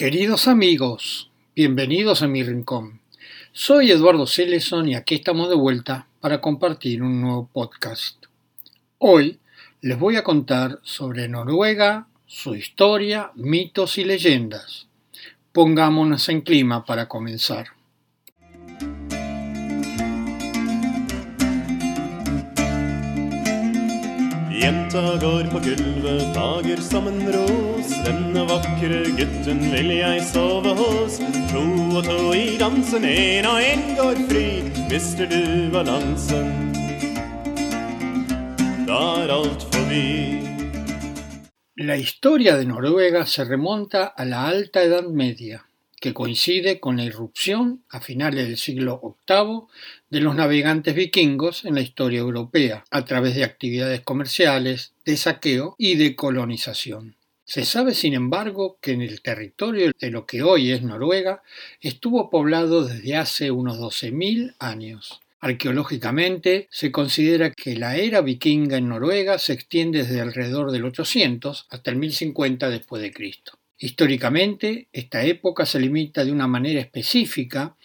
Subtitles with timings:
[0.00, 3.02] Queridos amigos, bienvenidos a mi rincón.
[3.52, 8.24] Soy Eduardo Celeson y aquí estamos de vuelta para compartir un nuevo podcast.
[8.96, 9.40] Hoy
[9.82, 14.86] les voy a contar sobre Noruega, su historia, mitos y leyendas.
[15.52, 17.66] Pongámonos en clima para comenzar.
[41.76, 45.69] La historia de Noruega se remonta a la Alta Edad Media
[46.00, 49.68] que coincide con la irrupción a finales del siglo VIII
[50.08, 55.76] de los navegantes vikingos en la historia europea, a través de actividades comerciales, de saqueo
[55.78, 57.16] y de colonización.
[57.44, 61.42] Se sabe, sin embargo, que en el territorio de lo que hoy es Noruega
[61.80, 65.20] estuvo poblado desde hace unos 12.000 años.
[65.40, 71.66] Arqueológicamente se considera que la era vikinga en Noruega se extiende desde alrededor del 800
[71.70, 73.59] hasta el 1050 después de Cristo.
[73.82, 77.76] Históricamente, esta época se limita de una manera específica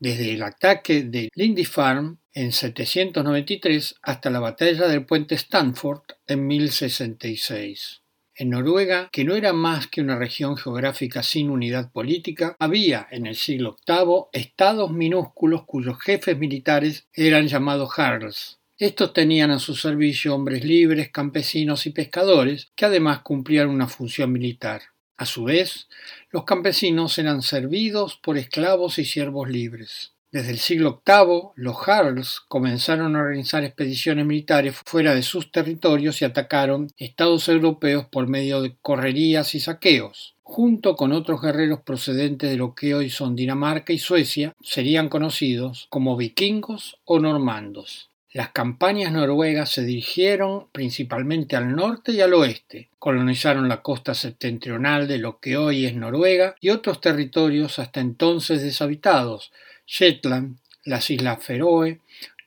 [0.00, 8.02] desde el ataque de Lindisfarne en 793 hasta la batalla del puente Stanford en 1066.
[8.34, 13.26] En Noruega, que no era más que una región geográfica sin unidad política, había en
[13.26, 18.58] el siglo VIII estados minúsculos cuyos jefes militares eran llamados jarls.
[18.76, 24.32] Estos tenían a su servicio hombres libres, campesinos y pescadores, que además cumplían una función
[24.32, 24.93] militar.
[25.16, 25.88] A su vez,
[26.30, 30.14] los campesinos eran servidos por esclavos y siervos libres.
[30.32, 36.20] Desde el siglo VIII, los Jarls comenzaron a organizar expediciones militares fuera de sus territorios
[36.20, 40.34] y atacaron estados europeos por medio de correrías y saqueos.
[40.42, 45.86] Junto con otros guerreros procedentes de lo que hoy son Dinamarca y Suecia, serían conocidos
[45.88, 48.10] como vikingos o normandos.
[48.34, 52.88] Las campañas noruegas se dirigieron principalmente al norte y al oeste.
[52.98, 58.60] Colonizaron la costa septentrional de lo que hoy es Noruega y otros territorios hasta entonces
[58.60, 59.52] deshabitados,
[59.86, 62.00] Shetland, las Islas Feroe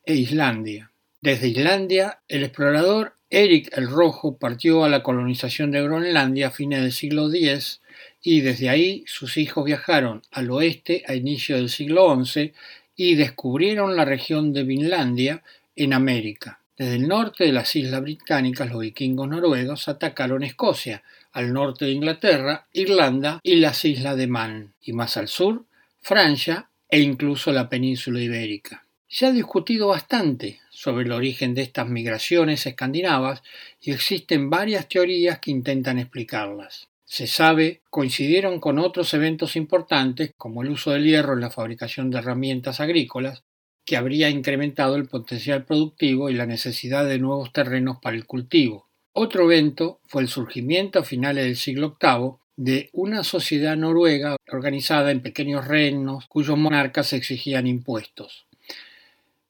[0.03, 0.91] e Islandia.
[1.21, 6.81] Desde Islandia, el explorador Eric el Rojo partió a la colonización de Groenlandia a fines
[6.81, 7.79] del siglo X
[8.21, 12.51] y desde ahí sus hijos viajaron al oeste a inicios del siglo XI
[12.97, 15.43] y descubrieron la región de Vinlandia
[15.77, 16.59] en América.
[16.77, 21.91] Desde el norte de las islas británicas, los vikingos noruegos atacaron Escocia, al norte de
[21.91, 25.65] Inglaterra, Irlanda y las islas de Man, y más al sur,
[26.01, 28.85] Francia e incluso la península ibérica.
[29.07, 33.41] Se ha discutido bastante sobre el origen de estas migraciones escandinavas
[33.81, 36.89] y existen varias teorías que intentan explicarlas.
[37.05, 42.09] Se sabe coincidieron con otros eventos importantes como el uso del hierro en la fabricación
[42.09, 43.43] de herramientas agrícolas,
[43.87, 48.85] que habría incrementado el potencial productivo y la necesidad de nuevos terrenos para el cultivo.
[49.13, 55.09] Otro evento fue el surgimiento a finales del siglo VIII de una sociedad noruega organizada
[55.11, 58.45] en pequeños reinos cuyos monarcas exigían impuestos.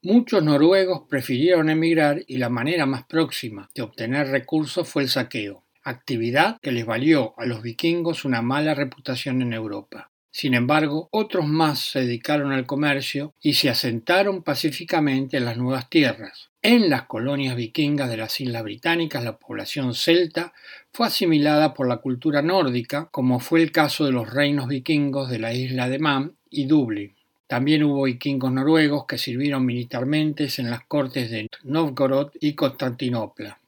[0.03, 5.63] Muchos noruegos prefirieron emigrar y la manera más próxima de obtener recursos fue el saqueo,
[5.81, 10.11] actividad que les valió a los vikingos una mala reputación en Europa.
[10.37, 15.89] Sin embargo, otros más se dedicaron al comercio y se asentaron pacíficamente en las nuevas
[15.89, 16.51] tierras.
[16.61, 20.53] En las colonias vikingas de las Islas Británicas, la población celta
[20.93, 25.39] fue asimilada por la cultura nórdica, como fue el caso de los reinos vikingos de
[25.39, 27.15] la isla de Man y Dublín.
[27.47, 33.59] También hubo vikingos noruegos que sirvieron militarmente en las cortes de Novgorod y Constantinopla.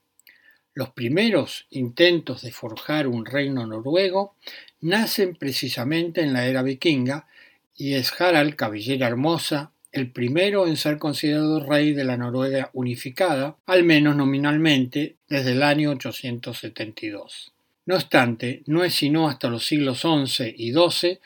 [0.75, 4.35] Los primeros intentos de forjar un reino noruego
[4.81, 7.27] nacen precisamente en la era vikinga
[7.75, 13.57] y es Harald, cabellera hermosa, el primero en ser considerado rey de la Noruega unificada,
[13.65, 17.53] al menos nominalmente, desde el año 872.
[17.85, 21.19] No obstante, no es sino hasta los siglos XI y XII,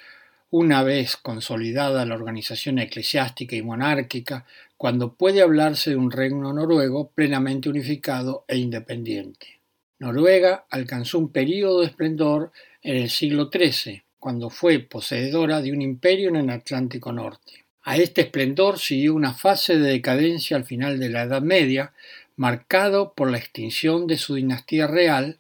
[0.49, 4.45] una vez consolidada la organización eclesiástica y monárquica,
[4.77, 9.59] cuando puede hablarse de un reino noruego plenamente unificado e independiente.
[9.99, 12.51] Noruega alcanzó un período de esplendor
[12.83, 17.63] en el siglo XIII, cuando fue poseedora de un imperio en el Atlántico Norte.
[17.83, 21.93] A este esplendor siguió una fase de decadencia al final de la Edad Media,
[22.35, 25.39] marcado por la extinción de su dinastía real,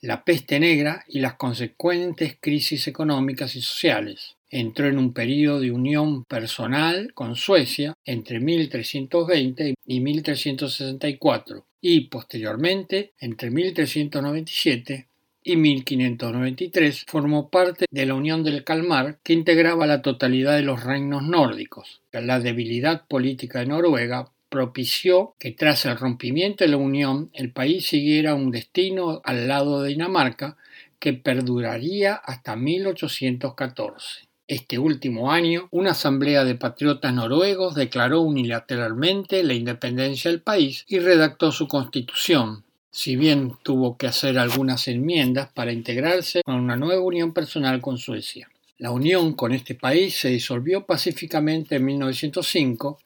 [0.00, 4.36] la peste negra y las consecuentes crisis económicas y sociales.
[4.50, 13.12] Entró en un período de unión personal con Suecia entre 1320 y 1364 y posteriormente,
[13.18, 15.06] entre 1397
[15.44, 20.84] y 1593 formó parte de la Unión del Kalmar que integraba la totalidad de los
[20.84, 22.00] reinos nórdicos.
[22.12, 27.86] La debilidad política de Noruega propició que tras el rompimiento de la Unión el país
[27.86, 30.56] siguiera un destino al lado de Dinamarca
[30.98, 34.28] que perduraría hasta 1814.
[34.46, 40.98] Este último año, una asamblea de patriotas noruegos declaró unilateralmente la independencia del país y
[40.98, 47.02] redactó su constitución, si bien tuvo que hacer algunas enmiendas para integrarse con una nueva
[47.02, 48.50] unión personal con Suecia.
[48.76, 52.98] La unión con este país se disolvió pacíficamente en 1905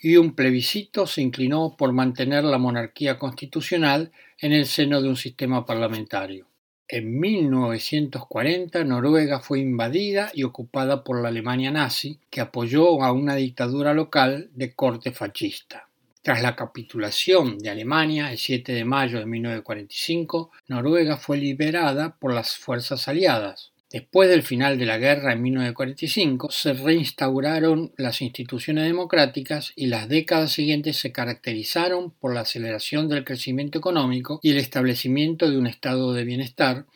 [0.00, 5.16] y un plebiscito se inclinó por mantener la monarquía constitucional en el seno de un
[5.16, 6.46] sistema parlamentario.
[6.88, 13.34] En 1940 Noruega fue invadida y ocupada por la Alemania nazi, que apoyó a una
[13.34, 15.88] dictadura local de corte fascista.
[16.24, 22.32] Tras la capitulación de Alemania el 7 de mayo de 1945, Noruega fue liberada por
[22.32, 23.72] las fuerzas aliadas.
[23.92, 30.08] Después del final de la guerra en 1945, se reinstauraron las instituciones democráticas y las
[30.08, 35.66] décadas siguientes se caracterizaron por la aceleración del crecimiento económico y el establecimiento de un
[35.66, 36.86] estado de bienestar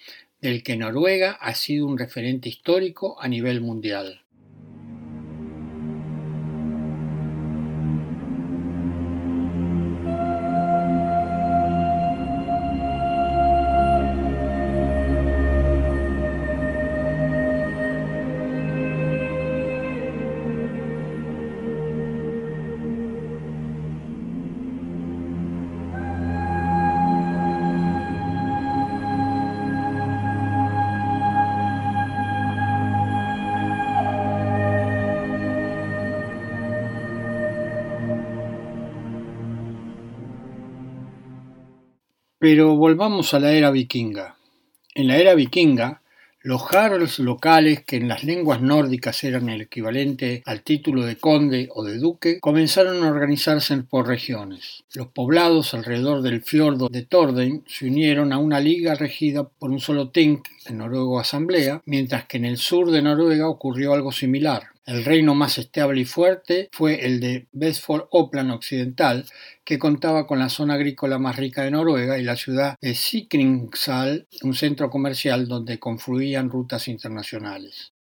[0.40, 4.22] del que Noruega ha sido un referente histórico a nivel mundial.
[42.50, 44.38] Pero volvamos a la era vikinga.
[44.94, 46.00] En la era vikinga,
[46.40, 51.68] los jarls locales, que en las lenguas nórdicas eran el equivalente al título de conde
[51.74, 54.82] o de duque, comenzaron a organizarse por regiones.
[54.94, 59.78] Los poblados alrededor del fiordo de Torden se unieron a una liga regida por un
[59.78, 64.68] solo Ting, en noruego asamblea, mientras que en el sur de Noruega ocurrió algo similar.
[64.88, 69.26] El reino más estable y fuerte fue el de Vestfold Opland Occidental,
[69.62, 74.26] que contaba con la zona agrícola más rica de Noruega y la ciudad de Sikringsal,
[74.40, 77.92] un centro comercial donde confluían rutas internacionales.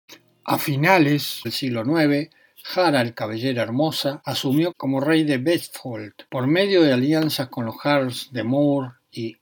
[0.46, 2.30] A finales del siglo IX,
[2.74, 8.32] Harald Cabellera Hermosa asumió como rey de Vestfold por medio de alianzas con los Jarls
[8.32, 9.38] de Moor y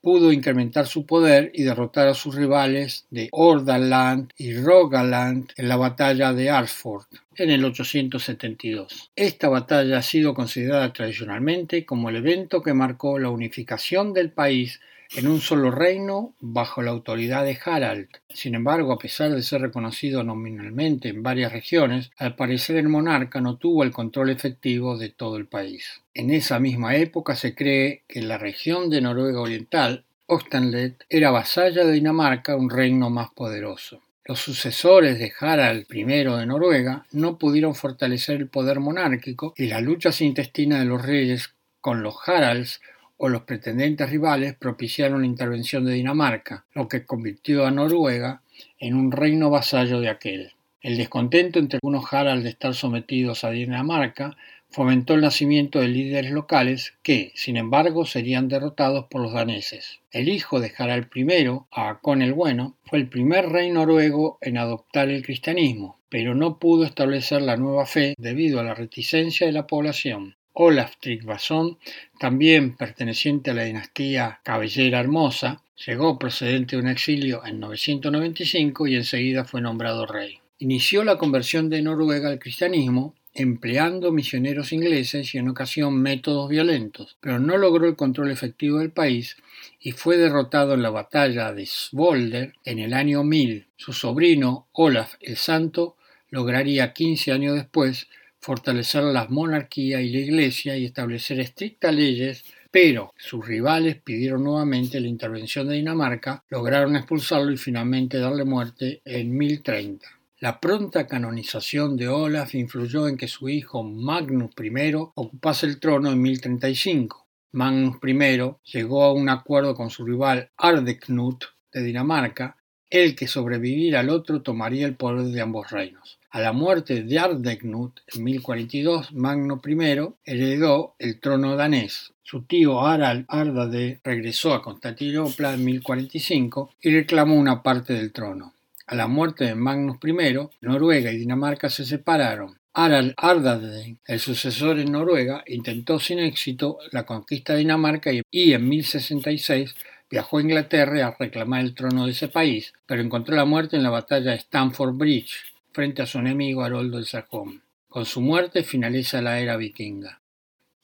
[0.00, 5.76] pudo incrementar su poder y derrotar a sus rivales de Ordaland y Rogaland en la
[5.76, 7.04] batalla de Arsford
[7.36, 9.10] en el 872.
[9.14, 14.80] Esta batalla ha sido considerada tradicionalmente como el evento que marcó la unificación del país
[15.16, 18.08] en un solo reino bajo la autoridad de Harald.
[18.28, 23.40] Sin embargo, a pesar de ser reconocido nominalmente en varias regiones, al parecer el monarca
[23.40, 26.02] no tuvo el control efectivo de todo el país.
[26.14, 31.84] En esa misma época se cree que la región de Noruega Oriental, Ostanlet, era vasalla
[31.84, 34.02] de Dinamarca, un reino más poderoso.
[34.24, 39.82] Los sucesores de Harald I de Noruega no pudieron fortalecer el poder monárquico y las
[39.82, 42.82] luchas intestinas de los reyes con los Haralds
[43.18, 48.42] o los pretendentes rivales propiciaron la intervención de Dinamarca, lo que convirtió a Noruega
[48.78, 50.52] en un reino vasallo de aquel.
[50.80, 54.36] El descontento entre algunos Harald de estar sometidos a Dinamarca
[54.70, 60.00] fomentó el nacimiento de líderes locales que, sin embargo, serían derrotados por los daneses.
[60.12, 65.08] El hijo de Harald I, Haakon el Bueno, fue el primer rey noruego en adoptar
[65.08, 69.66] el cristianismo, pero no pudo establecer la nueva fe debido a la reticencia de la
[69.66, 70.37] población.
[70.60, 71.78] Olaf Tryggvason,
[72.18, 78.96] también perteneciente a la dinastía Cabellera Hermosa, llegó procedente de un exilio en 995 y
[78.96, 80.40] enseguida fue nombrado rey.
[80.58, 87.16] Inició la conversión de Noruega al cristianismo empleando misioneros ingleses y en ocasión métodos violentos,
[87.20, 89.36] pero no logró el control efectivo del país
[89.78, 93.68] y fue derrotado en la batalla de Svolder en el año 1000.
[93.76, 95.96] Su sobrino, Olaf el Santo,
[96.30, 98.08] lograría 15 años después
[98.40, 105.00] fortalecer la monarquía y la Iglesia y establecer estrictas leyes, pero sus rivales pidieron nuevamente
[105.00, 110.06] la intervención de Dinamarca, lograron expulsarlo y finalmente darle muerte en 1030.
[110.40, 116.12] La pronta canonización de Olaf influyó en que su hijo Magnus I ocupase el trono
[116.12, 117.26] en 1035.
[117.52, 118.38] Magnus I
[118.72, 122.56] llegó a un acuerdo con su rival Ardeknut de Dinamarca,
[122.88, 126.17] el que sobreviviera al otro tomaría el poder de ambos reinos.
[126.30, 132.12] A la muerte de Ardegnut en 1042, Magno I heredó el trono danés.
[132.22, 138.52] Su tío Harald Ardade regresó a Constantinopla en 1045 y reclamó una parte del trono.
[138.86, 142.58] A la muerte de Magnus I, Noruega y Dinamarca se separaron.
[142.74, 148.68] Harald Ardade, el sucesor en Noruega, intentó sin éxito la conquista de Dinamarca y en
[148.68, 149.74] 1066
[150.10, 153.82] viajó a Inglaterra a reclamar el trono de ese país, pero encontró la muerte en
[153.82, 157.62] la batalla de Stamford Bridge frente a su enemigo Haroldo el Sajón.
[157.86, 160.20] Con su muerte finaliza la era vikinga.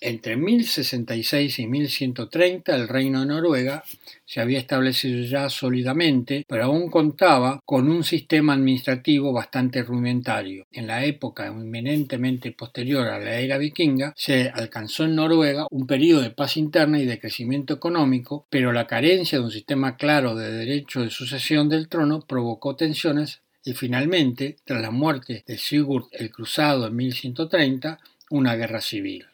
[0.00, 3.82] Entre 1066 y 1130 el reino de Noruega
[4.24, 10.64] se había establecido ya sólidamente, pero aún contaba con un sistema administrativo bastante rudimentario.
[10.70, 16.22] En la época eminentemente posterior a la era vikinga se alcanzó en Noruega un periodo
[16.22, 20.52] de paz interna y de crecimiento económico, pero la carencia de un sistema claro de
[20.52, 26.30] derecho de sucesión del trono provocó tensiones y finalmente, tras la muerte de Sigurd el
[26.30, 27.98] Cruzado en 1130,
[28.30, 29.26] una guerra civil.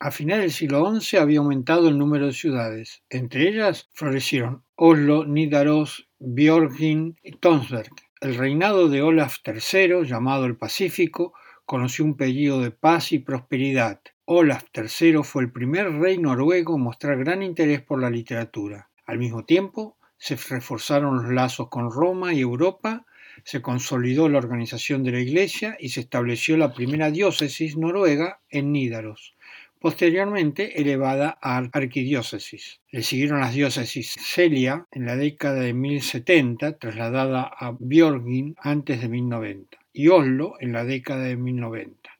[0.00, 3.02] A finales del siglo XI había aumentado el número de ciudades.
[3.10, 7.90] Entre ellas florecieron Oslo, Nidaros, Björgvin y Tonsberg.
[8.20, 11.34] El reinado de Olaf III, llamado el Pacífico,
[11.66, 14.00] conoció un periodo de paz y prosperidad.
[14.24, 18.90] Olaf III fue el primer rey noruego en mostrar gran interés por la literatura.
[19.06, 23.06] Al mismo tiempo, se reforzaron los lazos con Roma y Europa,
[23.44, 28.72] se consolidó la organización de la Iglesia y se estableció la primera diócesis noruega en
[28.72, 29.34] Nídaros
[29.80, 32.80] posteriormente elevada a arquidiócesis.
[32.90, 39.08] Le siguieron las diócesis Celia en la década de 1070, trasladada a Björgvin antes de
[39.08, 42.10] 1090, y Oslo en la década de 1090.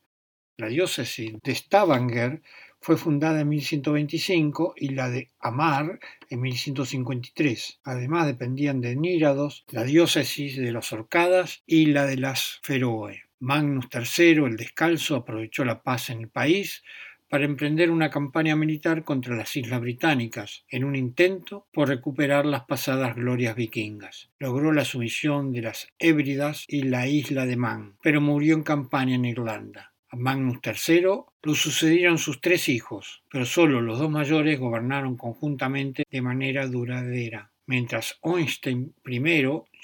[0.57, 2.43] La diócesis de Stavanger
[2.81, 7.81] fue fundada en 1125 y la de Amar en 1153.
[7.85, 13.25] Además dependían de Nírados, la diócesis de los Orcadas y la de las Feroe.
[13.39, 16.83] Magnus III, el descalzo, aprovechó la paz en el país
[17.31, 22.65] para emprender una campaña militar contra las islas británicas, en un intento por recuperar las
[22.65, 24.31] pasadas glorias vikingas.
[24.41, 29.15] Logró la sumisión de las Hébridas y la isla de Man, pero murió en campaña
[29.15, 29.90] en Irlanda.
[30.13, 31.03] Magnus III
[31.43, 37.51] lo sucedieron sus tres hijos, pero solo los dos mayores gobernaron conjuntamente de manera duradera
[37.71, 39.21] mientras Einstein I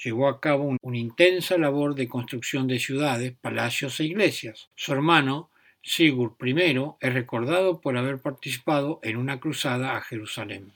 [0.03, 4.69] llevó a cabo una intensa labor de construcción de ciudades, palacios e iglesias.
[4.75, 10.73] Su hermano Sigurd I es recordado por haber participado en una cruzada a Jerusalén.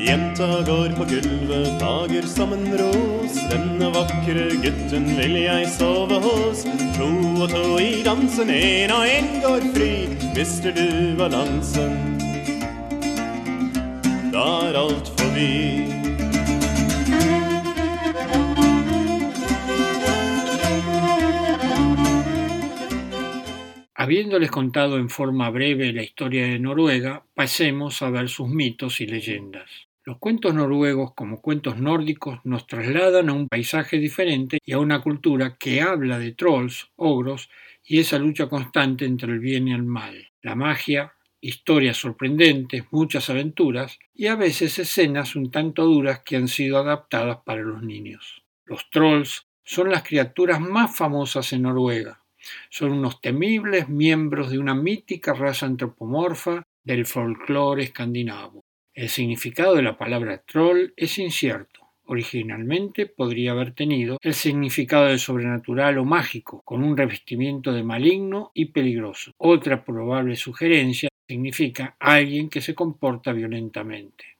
[0.00, 3.34] Jenta går på gulvet, dager som en ros.
[3.50, 6.62] Denne vakre gutten vil jeg sove hos.
[6.96, 7.08] To
[7.44, 9.90] og to i dansen, en og en går fri.
[10.32, 11.98] Mister du balansen,
[14.32, 15.50] da er alt forbi.
[24.00, 29.06] Habiéndoles contado en forma breve la historia de Noruega, pasemos a ver sus mitos y
[29.06, 29.89] leyendas.
[30.02, 35.02] Los cuentos noruegos, como cuentos nórdicos, nos trasladan a un paisaje diferente y a una
[35.02, 37.50] cultura que habla de trolls, ogros
[37.84, 40.30] y esa lucha constante entre el bien y el mal.
[40.40, 46.48] La magia, historias sorprendentes, muchas aventuras y a veces escenas un tanto duras que han
[46.48, 48.42] sido adaptadas para los niños.
[48.64, 52.22] Los trolls son las criaturas más famosas en Noruega.
[52.70, 58.64] Son unos temibles miembros de una mítica raza antropomorfa del folclore escandinavo.
[58.92, 61.80] El significado de la palabra troll es incierto.
[62.06, 68.50] Originalmente podría haber tenido el significado de sobrenatural o mágico, con un revestimiento de maligno
[68.52, 69.30] y peligroso.
[69.36, 74.38] Otra probable sugerencia significa alguien que se comporta violentamente.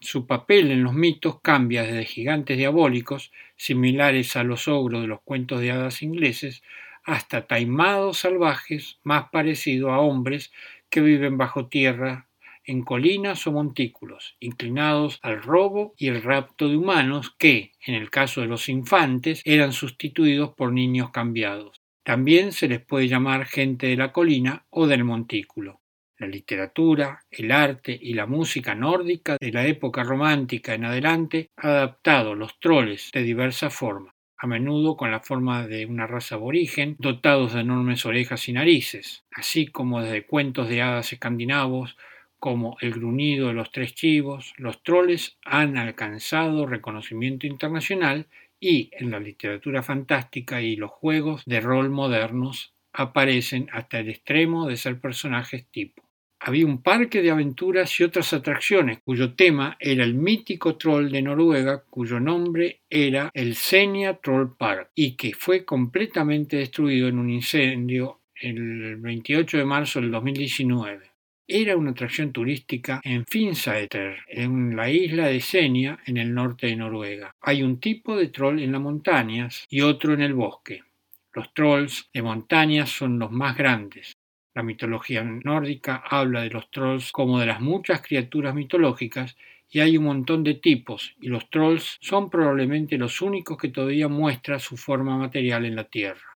[0.00, 5.22] Su papel en los mitos cambia desde gigantes diabólicos, similares a los ogros de los
[5.22, 6.62] cuentos de hadas ingleses,
[7.04, 10.52] hasta taimados salvajes más parecidos a hombres
[10.90, 12.28] que viven bajo tierra
[12.64, 18.10] en colinas o montículos, inclinados al robo y el rapto de humanos que, en el
[18.10, 21.80] caso de los infantes, eran sustituidos por niños cambiados.
[22.04, 25.80] También se les puede llamar gente de la colina o del montículo.
[26.18, 31.68] La literatura, el arte y la música nórdica de la época romántica en adelante ha
[31.68, 36.96] adaptado los troles de diversas formas a menudo con la forma de una raza aborigen,
[36.98, 41.96] dotados de enormes orejas y narices, así como desde cuentos de hadas escandinavos
[42.42, 48.26] como El gruñido de los tres chivos, los troles han alcanzado reconocimiento internacional
[48.58, 54.66] y en la literatura fantástica y los juegos de rol modernos aparecen hasta el extremo
[54.66, 56.02] de ser personajes tipo.
[56.40, 61.22] Había un parque de aventuras y otras atracciones cuyo tema era el mítico troll de
[61.22, 67.30] Noruega cuyo nombre era el Senia Troll Park y que fue completamente destruido en un
[67.30, 71.11] incendio el 28 de marzo del 2019.
[71.48, 76.76] Era una atracción turística en Finsaeter, en la isla de Senia, en el norte de
[76.76, 77.34] Noruega.
[77.40, 80.84] Hay un tipo de troll en las montañas y otro en el bosque.
[81.32, 84.12] Los trolls de montañas son los más grandes.
[84.54, 89.36] La mitología nórdica habla de los trolls como de las muchas criaturas mitológicas
[89.68, 94.06] y hay un montón de tipos, y los trolls son probablemente los únicos que todavía
[94.06, 96.36] muestran su forma material en la Tierra.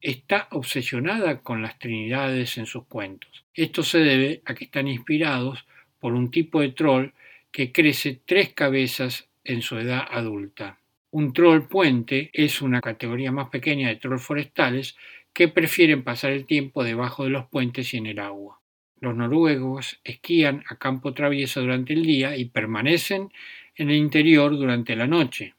[0.00, 3.44] Está obsesionada con las trinidades en sus cuentos.
[3.52, 5.66] Esto se debe a que están inspirados
[5.98, 7.10] por un tipo de troll
[7.50, 10.78] que crece tres cabezas en su edad adulta.
[11.10, 14.96] Un troll puente es una categoría más pequeña de trolls forestales
[15.32, 18.60] que prefieren pasar el tiempo debajo de los puentes y en el agua.
[19.00, 23.32] Los noruegos esquían a campo traviesa durante el día y permanecen
[23.74, 25.56] en el interior durante la noche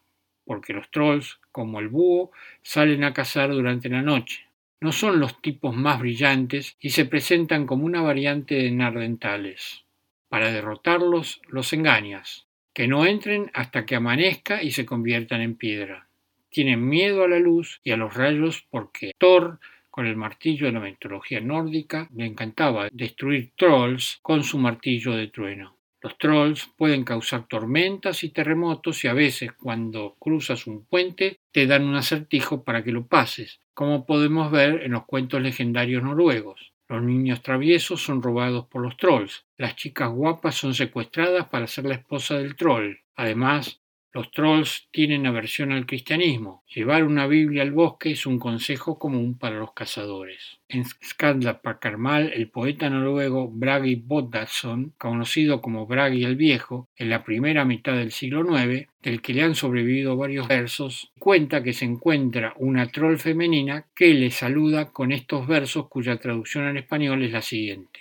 [0.48, 2.32] porque los trolls, como el búho,
[2.64, 4.46] salen a cazar durante la noche.
[4.80, 9.84] No son los tipos más brillantes y se presentan como una variante de nardentales.
[10.30, 16.08] Para derrotarlos, los engañas, que no entren hasta que amanezca y se conviertan en piedra.
[16.50, 20.74] Tienen miedo a la luz y a los rayos porque Thor, con el martillo de
[20.74, 25.77] la mitología nórdica, le encantaba destruir trolls con su martillo de trueno.
[26.02, 31.66] Los trolls pueden causar tormentas y terremotos y a veces cuando cruzas un puente te
[31.66, 36.74] dan un acertijo para que lo pases, como podemos ver en los cuentos legendarios noruegos.
[36.88, 39.46] Los niños traviesos son robados por los trolls.
[39.58, 42.96] Las chicas guapas son secuestradas para ser la esposa del troll.
[43.16, 43.82] Además,
[44.14, 46.64] los trolls tienen aversión al cristianismo.
[46.74, 50.60] Llevar una Biblia al bosque es un consejo común para los cazadores.
[50.70, 57.66] En Skandlapakarmal, el poeta noruego Bragi Boddason, conocido como Bragi el Viejo, en la primera
[57.66, 62.54] mitad del siglo IX, del que le han sobrevivido varios versos, cuenta que se encuentra
[62.58, 67.42] una troll femenina que le saluda con estos versos cuya traducción al español es la
[67.42, 68.00] siguiente.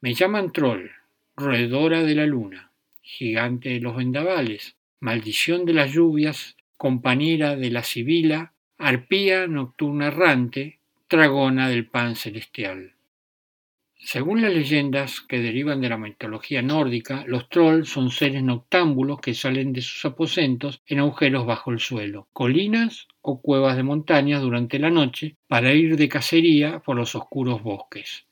[0.00, 0.90] Me llaman troll,
[1.36, 2.70] roedora de la luna,
[3.02, 10.78] gigante de los vendavales, maldición de las lluvias, compañera de la sibila, arpía nocturna errante,
[11.08, 12.94] dragona del pan celestial.
[14.02, 19.34] Según las leyendas que derivan de la mitología nórdica, los trolls son seres noctámbulos que
[19.34, 24.78] salen de sus aposentos en agujeros bajo el suelo, colinas o cuevas de montañas durante
[24.78, 28.24] la noche para ir de cacería por los oscuros bosques.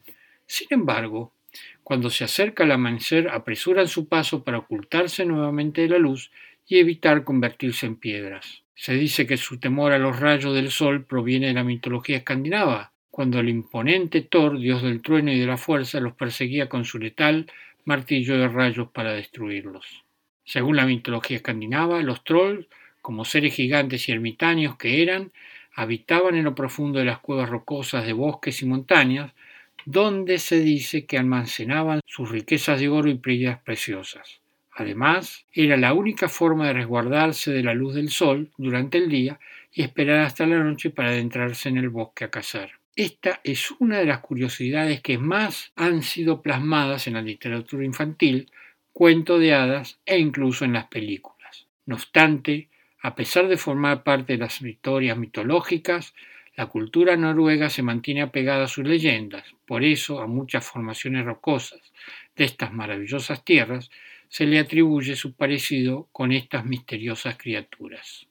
[0.46, 1.34] Sin embargo,
[1.82, 6.30] cuando se acerca el amanecer apresuran su paso para ocultarse nuevamente de la luz
[6.68, 8.62] y evitar convertirse en piedras.
[8.74, 12.92] Se dice que su temor a los rayos del sol proviene de la mitología escandinava,
[13.10, 16.98] cuando el imponente Thor, dios del trueno y de la fuerza, los perseguía con su
[16.98, 17.50] letal
[17.84, 20.04] martillo de rayos para destruirlos.
[20.44, 22.66] Según la mitología escandinava, los trolls,
[23.00, 25.32] como seres gigantes y ermitaños que eran,
[25.74, 29.32] habitaban en lo profundo de las cuevas rocosas de bosques y montañas,
[29.84, 34.40] donde se dice que almacenaban sus riquezas de oro y piedras preciosas.
[34.78, 39.40] Además, era la única forma de resguardarse de la luz del sol durante el día
[39.72, 42.70] y esperar hasta la noche para adentrarse en el bosque a cazar.
[42.94, 48.52] Esta es una de las curiosidades que más han sido plasmadas en la literatura infantil,
[48.92, 51.66] cuento de hadas e incluso en las películas.
[51.84, 52.68] No obstante,
[53.02, 56.14] a pesar de formar parte de las historias mitológicas,
[56.54, 61.80] la cultura noruega se mantiene apegada a sus leyendas, por eso a muchas formaciones rocosas
[62.36, 63.90] de estas maravillosas tierras
[64.28, 68.28] se le atribuye su parecido con estas misteriosas criaturas.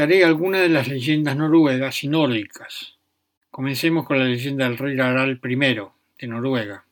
[0.00, 2.94] Algunas de las leyendas noruegas y nórdicas.
[3.50, 6.84] Comencemos con la leyenda del rey Harald I de Noruega.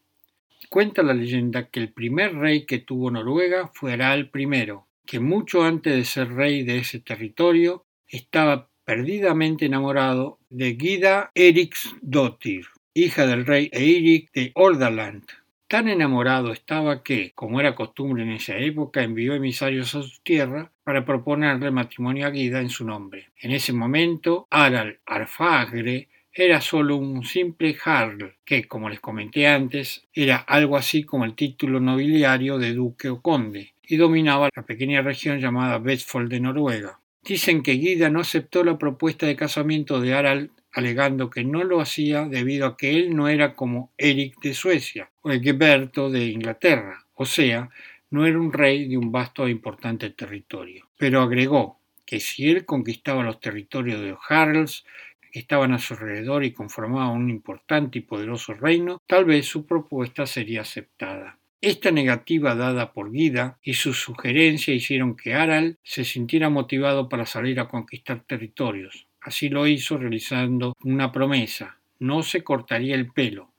[0.69, 4.73] Cuenta la leyenda que el primer rey que tuvo Noruega fue Harald I,
[5.07, 12.66] que mucho antes de ser rey de ese territorio estaba perdidamente enamorado de Gida Eriksdottir,
[12.92, 15.23] hija del rey Eirik de Hordaland.
[15.69, 20.73] Tan enamorado estaba que, como era costumbre en esa época, envió emisarios a su tierra
[20.87, 23.31] para proponerle matrimonio a Guida en su nombre.
[23.40, 30.07] En ese momento, Harald Arfagre era solo un simple jarl, que, como les comenté antes,
[30.14, 35.03] era algo así como el título nobiliario de duque o conde, y dominaba la pequeña
[35.03, 37.01] región llamada Vestfold de Noruega.
[37.20, 41.81] Dicen que Guida no aceptó la propuesta de casamiento de Harald alegando que no lo
[41.81, 47.07] hacía debido a que él no era como Eric de Suecia o Egberto de Inglaterra,
[47.14, 47.70] o sea,
[48.11, 50.88] no era un rey de un vasto e importante territorio.
[50.99, 54.85] Pero agregó que si él conquistaba los territorios de los Haralds,
[55.33, 59.66] que estaban a su alrededor y conformaban un importante y poderoso reino, tal vez su
[59.66, 61.38] propuesta sería aceptada.
[61.61, 67.27] Esta negativa dada por Guida y su sugerencia hicieron que Harald se sintiera motivado para
[67.27, 69.09] salir a conquistar territorios.
[69.21, 71.79] Así lo hizo realizando una promesa.
[71.99, 73.51] No se cortaría el pelo.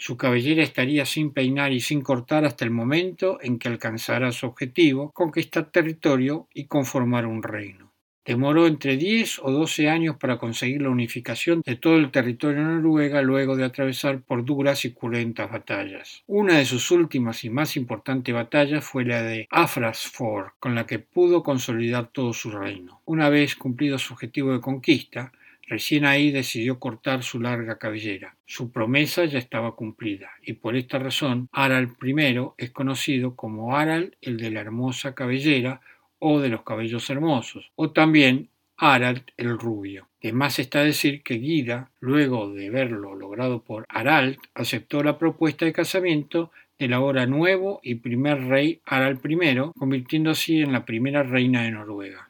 [0.00, 4.46] Su cabellera estaría sin peinar y sin cortar hasta el momento en que alcanzara su
[4.46, 7.92] objetivo, conquistar territorio y conformar un reino.
[8.24, 13.20] Demoró entre 10 o 12 años para conseguir la unificación de todo el territorio Noruega
[13.20, 16.22] luego de atravesar por duras y cruentas batallas.
[16.26, 20.98] Una de sus últimas y más importantes batallas fue la de Afrasford, con la que
[20.98, 23.02] pudo consolidar todo su reino.
[23.04, 25.32] Una vez cumplido su objetivo de conquista,
[25.70, 28.34] Recién ahí decidió cortar su larga cabellera.
[28.44, 32.16] Su promesa ya estaba cumplida, y por esta razón Harald I
[32.58, 35.80] es conocido como Harald el de la hermosa cabellera
[36.18, 40.08] o de los cabellos hermosos, o también Harald el rubio.
[40.20, 45.66] De más está decir que Guida, luego de verlo logrado por Harald, aceptó la propuesta
[45.66, 51.22] de casamiento del ahora nuevo y primer rey Harald I, convirtiendo así en la primera
[51.22, 52.29] reina de Noruega.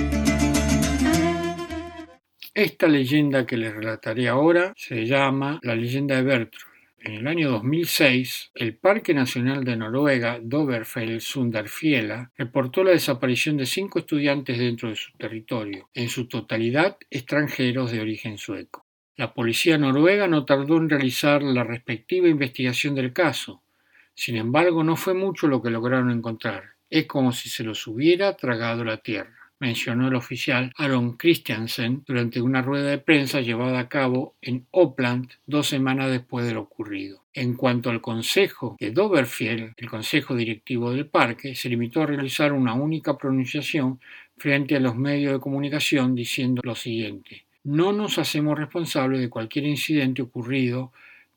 [2.53, 6.71] Esta leyenda que les relataré ahora se llama la leyenda de Bertro
[7.03, 13.97] en el año 2006, el Parque Nacional de Noruega, Doverfell-Sundarfjella, reportó la desaparición de cinco
[13.97, 18.85] estudiantes dentro de su territorio, en su totalidad extranjeros de origen sueco.
[19.15, 23.63] La policía noruega no tardó en realizar la respectiva investigación del caso.
[24.13, 26.75] Sin embargo, no fue mucho lo que lograron encontrar.
[26.87, 32.41] Es como si se los hubiera tragado la tierra mencionó el oficial Aaron Christiansen durante
[32.41, 37.23] una rueda de prensa llevada a cabo en Opland dos semanas después de lo ocurrido.
[37.33, 42.51] En cuanto al Consejo de Doverfield, el Consejo Directivo del Parque se limitó a realizar
[42.53, 43.99] una única pronunciación
[44.35, 47.45] frente a los medios de comunicación diciendo lo siguiente.
[47.63, 50.91] No nos hacemos responsables de cualquier incidente ocurrido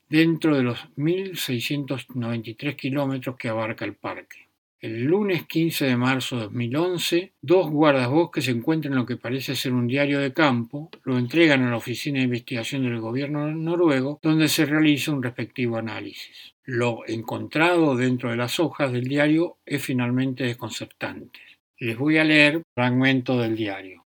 [0.09, 4.44] dentro de los 1.693 kilómetros que abarca el parque.
[4.85, 9.87] El lunes 15 de marzo de 2011, dos guardabosques encuentran lo que parece ser un
[9.87, 14.67] diario de campo, lo entregan a la Oficina de Investigación del Gobierno noruego, donde se
[14.67, 16.53] realiza un respectivo análisis.
[16.65, 21.41] Lo encontrado dentro de las hojas del diario es finalmente desconcertante.
[21.79, 24.04] Les voy a leer fragmento del diario.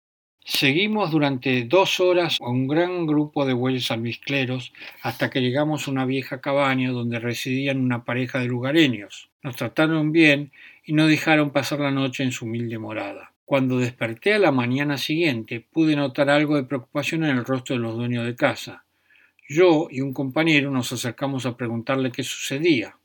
[0.44, 5.92] Seguimos durante dos horas a un gran grupo de bueyes almizcleros hasta que llegamos a
[5.92, 9.30] una vieja cabaña donde residían una pareja de lugareños.
[9.44, 10.50] Nos trataron bien
[10.84, 13.32] y no dejaron pasar la noche en su humilde morada.
[13.44, 17.82] Cuando desperté a la mañana siguiente pude notar algo de preocupación en el rostro de
[17.82, 18.84] los dueños de casa.
[19.48, 22.96] Yo y un compañero nos acercamos a preguntarle qué sucedía.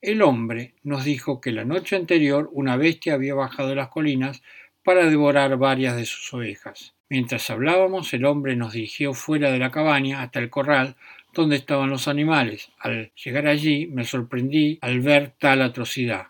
[0.00, 4.42] El hombre nos dijo que la noche anterior una bestia había bajado de las colinas
[4.88, 6.94] para devorar varias de sus ovejas.
[7.10, 10.96] Mientras hablábamos, el hombre nos dirigió fuera de la cabaña hasta el corral
[11.34, 12.70] dónde estaban los animales.
[12.78, 16.28] Al llegar allí me sorprendí al ver tal atrocidad.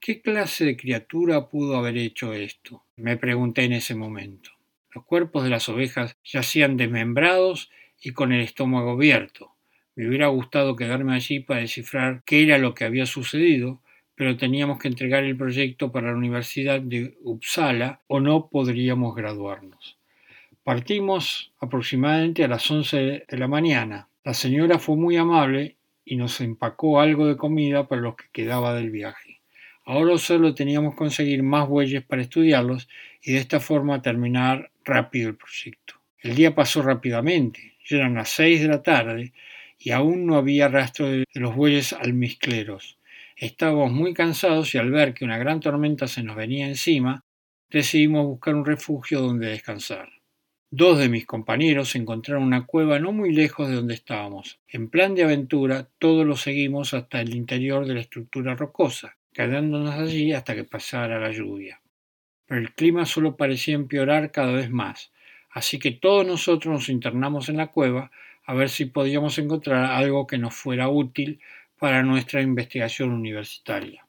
[0.00, 2.82] ¿Qué clase de criatura pudo haber hecho esto?
[2.96, 4.50] me pregunté en ese momento.
[4.92, 7.70] Los cuerpos de las ovejas yacían desmembrados
[8.02, 9.54] y con el estómago abierto.
[9.94, 13.80] Me hubiera gustado quedarme allí para descifrar qué era lo que había sucedido,
[14.20, 19.96] pero teníamos que entregar el proyecto para la Universidad de Uppsala o no podríamos graduarnos.
[20.62, 24.08] Partimos aproximadamente a las once de la mañana.
[24.22, 28.74] La señora fue muy amable y nos empacó algo de comida para los que quedaba
[28.74, 29.40] del viaje.
[29.86, 32.90] Ahora solo teníamos que conseguir más bueyes para estudiarlos
[33.22, 35.94] y de esta forma terminar rápido el proyecto.
[36.18, 39.32] El día pasó rápidamente, ya eran las seis de la tarde
[39.78, 42.98] y aún no había rastro de los bueyes almizcleros.
[43.40, 47.24] Estábamos muy cansados y al ver que una gran tormenta se nos venía encima,
[47.70, 50.10] decidimos buscar un refugio donde descansar.
[50.70, 54.60] Dos de mis compañeros encontraron una cueva no muy lejos de donde estábamos.
[54.68, 59.94] En plan de aventura, todos lo seguimos hasta el interior de la estructura rocosa, quedándonos
[59.94, 61.80] allí hasta que pasara la lluvia.
[62.44, 65.12] Pero el clima solo parecía empeorar cada vez más,
[65.50, 68.10] así que todos nosotros nos internamos en la cueva
[68.44, 71.40] a ver si podíamos encontrar algo que nos fuera útil
[71.80, 74.06] para nuestra investigación universitaria.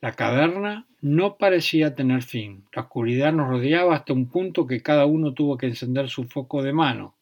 [0.00, 2.64] La caverna no parecía tener fin.
[2.72, 6.62] La oscuridad nos rodeaba hasta un punto que cada uno tuvo que encender su foco
[6.62, 7.16] de mano.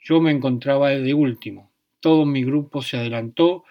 [0.00, 1.70] Yo me encontraba de último.
[2.00, 3.62] Todo mi grupo se adelantó.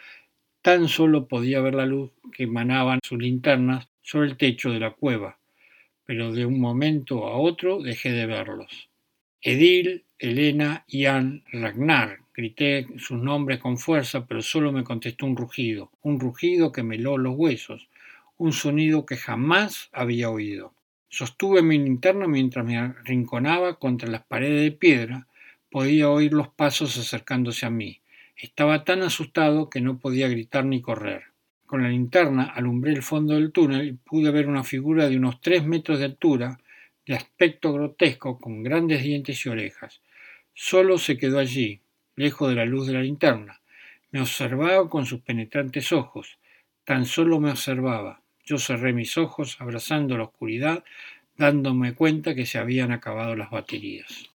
[0.62, 4.92] Tan solo podía ver la luz que emanaban sus linternas sobre el techo de la
[4.92, 5.38] cueva,
[6.06, 8.90] pero de un momento a otro dejé de verlos.
[9.42, 12.25] Edil, Elena, Ian, Ragnar.
[12.36, 16.96] Grité sus nombres con fuerza, pero solo me contestó un rugido, un rugido que me
[16.96, 17.88] heló los huesos
[18.38, 20.74] un sonido que jamás había oído.
[21.08, 25.28] Sostuve mi linterna mientras me arrinconaba contra las paredes de piedra.
[25.70, 28.02] Podía oír los pasos acercándose a mí.
[28.36, 31.24] Estaba tan asustado que no podía gritar ni correr.
[31.66, 35.40] Con la linterna alumbré el fondo del túnel y pude ver una figura de unos
[35.40, 36.60] tres metros de altura,
[37.06, 40.02] de aspecto grotesco, con grandes dientes y orejas.
[40.54, 41.82] Solo se quedó allí,
[42.16, 43.62] lejos de la luz de la linterna.
[44.12, 46.38] Me observaba con sus penetrantes ojos.
[46.84, 48.22] Tan solo me observaba.
[48.46, 50.84] Yo cerré mis ojos, abrazando la oscuridad,
[51.38, 54.30] dándome cuenta que se habían acabado las baterías.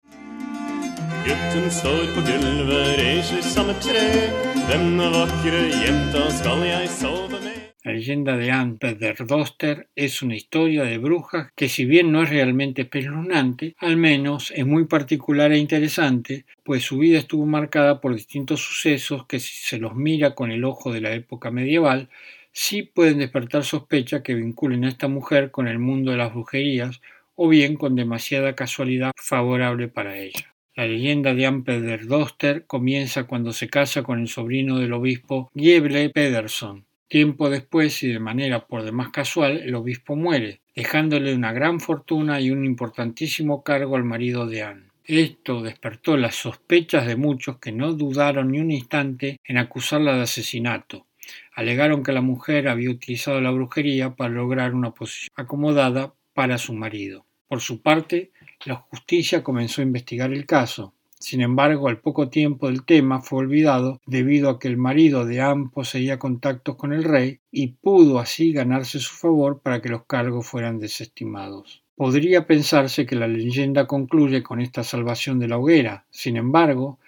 [7.88, 12.28] La leyenda de Anne Pederdoster es una historia de brujas que si bien no es
[12.28, 18.14] realmente espeluznante, al menos es muy particular e interesante, pues su vida estuvo marcada por
[18.14, 22.10] distintos sucesos que si se los mira con el ojo de la época medieval,
[22.52, 27.00] sí pueden despertar sospecha que vinculen a esta mujer con el mundo de las brujerías
[27.36, 30.54] o bien con demasiada casualidad favorable para ella.
[30.74, 36.10] La leyenda de Anne Pederdoster comienza cuando se casa con el sobrino del obispo Gieble
[36.10, 36.84] Pederson.
[37.08, 42.40] Tiempo después y de manera por demás casual, el obispo muere, dejándole una gran fortuna
[42.40, 44.88] y un importantísimo cargo al marido de Anne.
[45.04, 50.22] Esto despertó las sospechas de muchos que no dudaron ni un instante en acusarla de
[50.22, 51.06] asesinato,
[51.54, 56.74] alegaron que la mujer había utilizado la brujería para lograr una posición acomodada para su
[56.74, 57.26] marido.
[57.48, 58.32] Por su parte,
[58.64, 60.94] la justicia comenzó a investigar el caso.
[61.20, 65.40] Sin embargo, al poco tiempo el tema fue olvidado debido a que el marido de
[65.40, 70.04] Anne poseía contactos con el rey y pudo así ganarse su favor para que los
[70.04, 71.82] cargos fueran desestimados.
[71.96, 76.06] Podría pensarse que la leyenda concluye con esta salvación de la hoguera.
[76.10, 77.00] Sin embargo,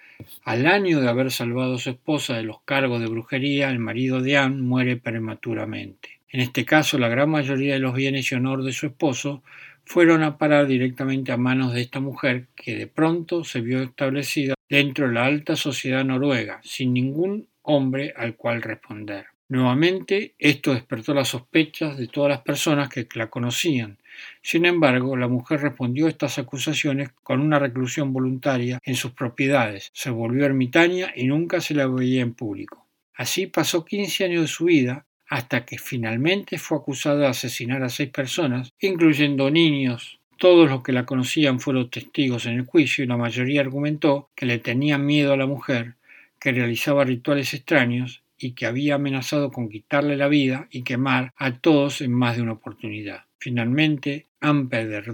[0.43, 4.21] al año de haber salvado a su esposa de los cargos de brujería, el marido
[4.21, 6.19] de Anne muere prematuramente.
[6.29, 9.43] En este caso, la gran mayoría de los bienes y honor de su esposo
[9.91, 14.53] fueron a parar directamente a manos de esta mujer que de pronto se vio establecida
[14.69, 19.25] dentro de la alta sociedad noruega, sin ningún hombre al cual responder.
[19.49, 23.97] Nuevamente, esto despertó las sospechas de todas las personas que la conocían,
[24.41, 29.91] sin embargo, la mujer respondió a estas acusaciones con una reclusión voluntaria en sus propiedades,
[29.93, 32.87] se volvió ermitaña y nunca se la veía en público.
[33.13, 37.89] Así pasó quince años de su vida hasta que finalmente fue acusada de asesinar a
[37.89, 40.19] seis personas, incluyendo niños.
[40.37, 44.45] Todos los que la conocían fueron testigos en el juicio y la mayoría argumentó que
[44.45, 45.95] le tenían miedo a la mujer,
[46.37, 51.59] que realizaba rituales extraños y que había amenazado con quitarle la vida y quemar a
[51.59, 53.23] todos en más de una oportunidad.
[53.39, 54.27] Finalmente,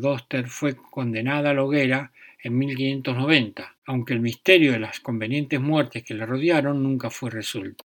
[0.01, 6.03] Doster fue condenada a la hoguera en 1590, aunque el misterio de las convenientes muertes
[6.03, 7.85] que le rodearon nunca fue resuelto.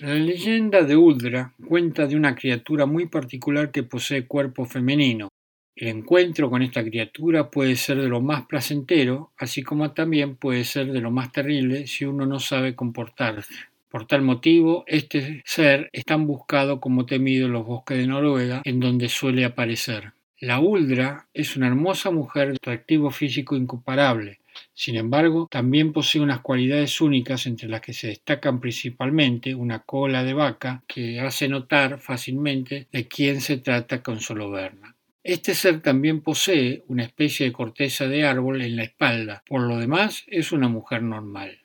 [0.00, 5.28] La leyenda de Uldra cuenta de una criatura muy particular que posee cuerpo femenino.
[5.80, 10.64] El encuentro con esta criatura puede ser de lo más placentero, así como también puede
[10.64, 13.54] ser de lo más terrible si uno no sabe comportarse.
[13.88, 18.60] Por tal motivo, este ser es tan buscado como temido en los bosques de Noruega,
[18.64, 20.14] en donde suele aparecer.
[20.40, 24.40] La Uldra es una hermosa mujer de atractivo físico incomparable,
[24.74, 30.24] sin embargo, también posee unas cualidades únicas entre las que se destacan principalmente una cola
[30.24, 34.97] de vaca que hace notar fácilmente de quién se trata con solo verla.
[35.28, 39.76] Este ser también posee una especie de corteza de árbol en la espalda, por lo
[39.76, 41.58] demás es una mujer normal.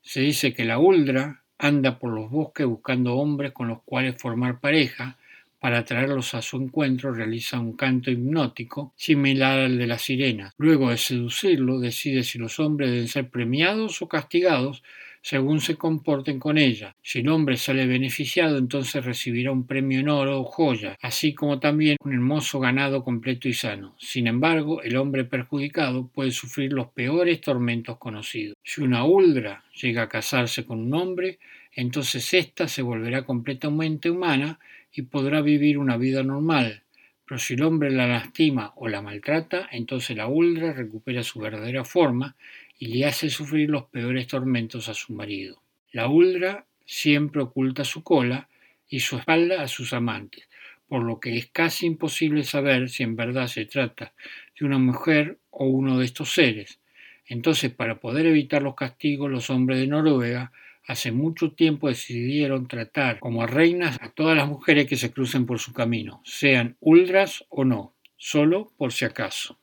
[0.00, 4.60] Se dice que la Uldra anda por los bosques buscando hombres con los cuales formar
[4.60, 5.18] pareja,
[5.58, 10.54] para atraerlos a su encuentro realiza un canto hipnótico similar al de la sirena.
[10.56, 14.84] Luego de seducirlo decide si los hombres deben ser premiados o castigados
[15.22, 16.94] según se comporten con ella.
[17.02, 21.60] Si el hombre sale beneficiado, entonces recibirá un premio en oro o joya, así como
[21.60, 23.94] también un hermoso ganado completo y sano.
[23.98, 28.56] Sin embargo, el hombre perjudicado puede sufrir los peores tormentos conocidos.
[28.62, 31.38] Si una uldra llega a casarse con un hombre,
[31.72, 34.58] entonces ésta se volverá completamente humana
[34.92, 36.82] y podrá vivir una vida normal.
[37.30, 41.84] Pero si el hombre la lastima o la maltrata, entonces la uldra recupera su verdadera
[41.84, 42.34] forma
[42.80, 45.62] y le hace sufrir los peores tormentos a su marido.
[45.92, 48.48] La uldra siempre oculta su cola
[48.88, 50.48] y su espalda a sus amantes,
[50.88, 54.14] por lo que es casi imposible saber si en verdad se trata
[54.58, 56.80] de una mujer o uno de estos seres.
[57.26, 60.50] Entonces, para poder evitar los castigos, los hombres de Noruega
[60.86, 65.58] hace mucho tiempo decidieron tratar como reinas a todas las mujeres que se crucen por
[65.58, 69.60] su camino, sean uldras o no, solo por si acaso.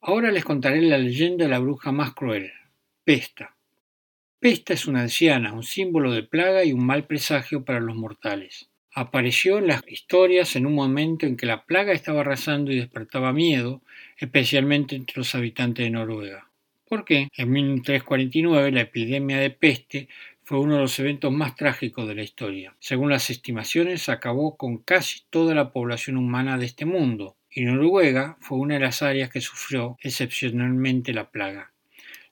[0.00, 2.50] Ahora les contaré la leyenda de la bruja más cruel,
[3.04, 3.54] Pesta.
[4.40, 8.70] Pesta es una anciana, un símbolo de plaga y un mal presagio para los mortales.
[8.92, 13.32] Apareció en las historias en un momento en que la plaga estaba arrasando y despertaba
[13.32, 13.82] miedo,
[14.18, 16.50] especialmente entre los habitantes de Noruega.
[16.86, 17.28] ¿Por qué?
[17.36, 20.08] En 1349 la epidemia de peste
[20.44, 22.76] fue uno de los eventos más trágicos de la historia.
[22.78, 28.36] Según las estimaciones, acabó con casi toda la población humana de este mundo, y Noruega
[28.40, 31.73] fue una de las áreas que sufrió excepcionalmente la plaga.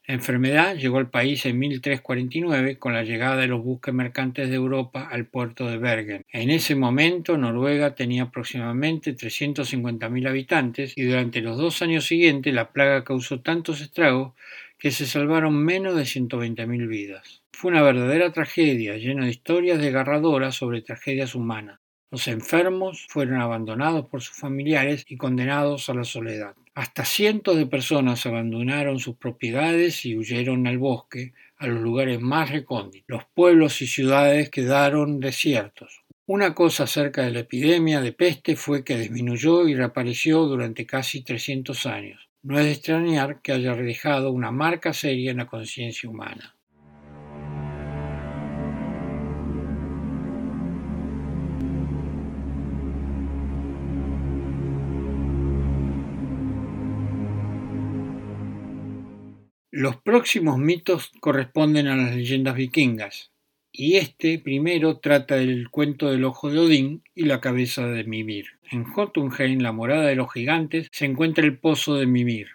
[0.04, 4.56] La enfermedad llegó al país en 1349 con la llegada de los buques mercantes de
[4.56, 6.24] Europa al puerto de Bergen.
[6.32, 12.72] En ese momento Noruega tenía aproximadamente 350.000 habitantes y durante los dos años siguientes la
[12.72, 14.32] plaga causó tantos estragos
[14.76, 17.44] que se salvaron menos de 120.000 vidas.
[17.52, 21.78] Fue una verdadera tragedia llena de historias desgarradoras sobre tragedias humanas.
[22.10, 26.56] Los enfermos fueron abandonados por sus familiares y condenados a la soledad.
[26.74, 32.50] Hasta cientos de personas abandonaron sus propiedades y huyeron al bosque, a los lugares más
[32.50, 33.04] recónditos.
[33.08, 36.02] Los pueblos y ciudades quedaron desiertos.
[36.24, 41.22] Una cosa acerca de la epidemia de peste fue que disminuyó y reapareció durante casi
[41.22, 42.28] 300 años.
[42.42, 46.56] No es de extrañar que haya dejado una marca seria en la conciencia humana.
[59.82, 63.32] Los próximos mitos corresponden a las leyendas vikingas,
[63.72, 68.46] y este primero trata del cuento del ojo de Odín y la cabeza de Mimir.
[68.70, 72.46] En Jotunheim, la morada de los gigantes, se encuentra el pozo de Mimir.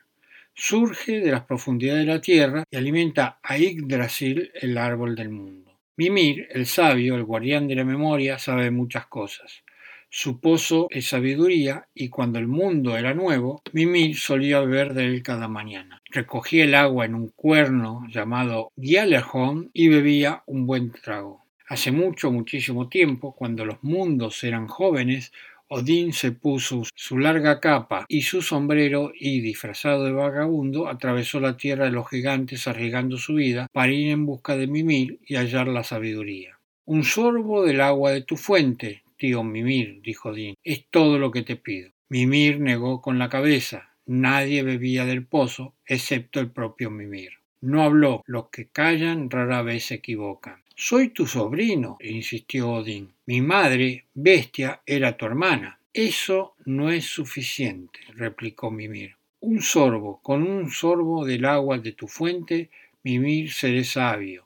[0.53, 5.77] Surge de las profundidades de la tierra y alimenta a Yggdrasil, el árbol del mundo.
[5.97, 9.65] Mimir, el sabio, el guardián de la memoria, sabe muchas cosas.
[10.09, 15.21] Su pozo es sabiduría y cuando el mundo era nuevo, Mimir solía beber de él
[15.21, 16.01] cada mañana.
[16.09, 21.43] Recogía el agua en un cuerno llamado Gjallarhorn y bebía un buen trago.
[21.67, 25.33] Hace mucho, muchísimo tiempo, cuando los mundos eran jóvenes,
[25.67, 31.57] Odín se puso su larga capa y su sombrero y, disfrazado de vagabundo, atravesó la
[31.57, 35.67] tierra de los gigantes arriesgando su vida para ir en busca de Mimir y hallar
[35.67, 36.57] la sabiduría.
[36.85, 41.41] Un sorbo del agua de tu fuente, Tío Mimir, dijo Odín, es todo lo que
[41.41, 41.89] te pido.
[42.07, 43.95] Mimir negó con la cabeza.
[44.05, 47.31] Nadie bebía del pozo, excepto el propio Mimir.
[47.61, 48.21] No habló.
[48.27, 50.61] Los que callan rara vez se equivocan.
[50.75, 53.11] Soy tu sobrino, insistió Odín.
[53.25, 55.79] Mi madre, bestia, era tu hermana.
[55.91, 59.15] Eso no es suficiente, replicó Mimir.
[59.39, 62.69] Un sorbo, con un sorbo del agua de tu fuente,
[63.01, 64.43] Mimir seré sabio.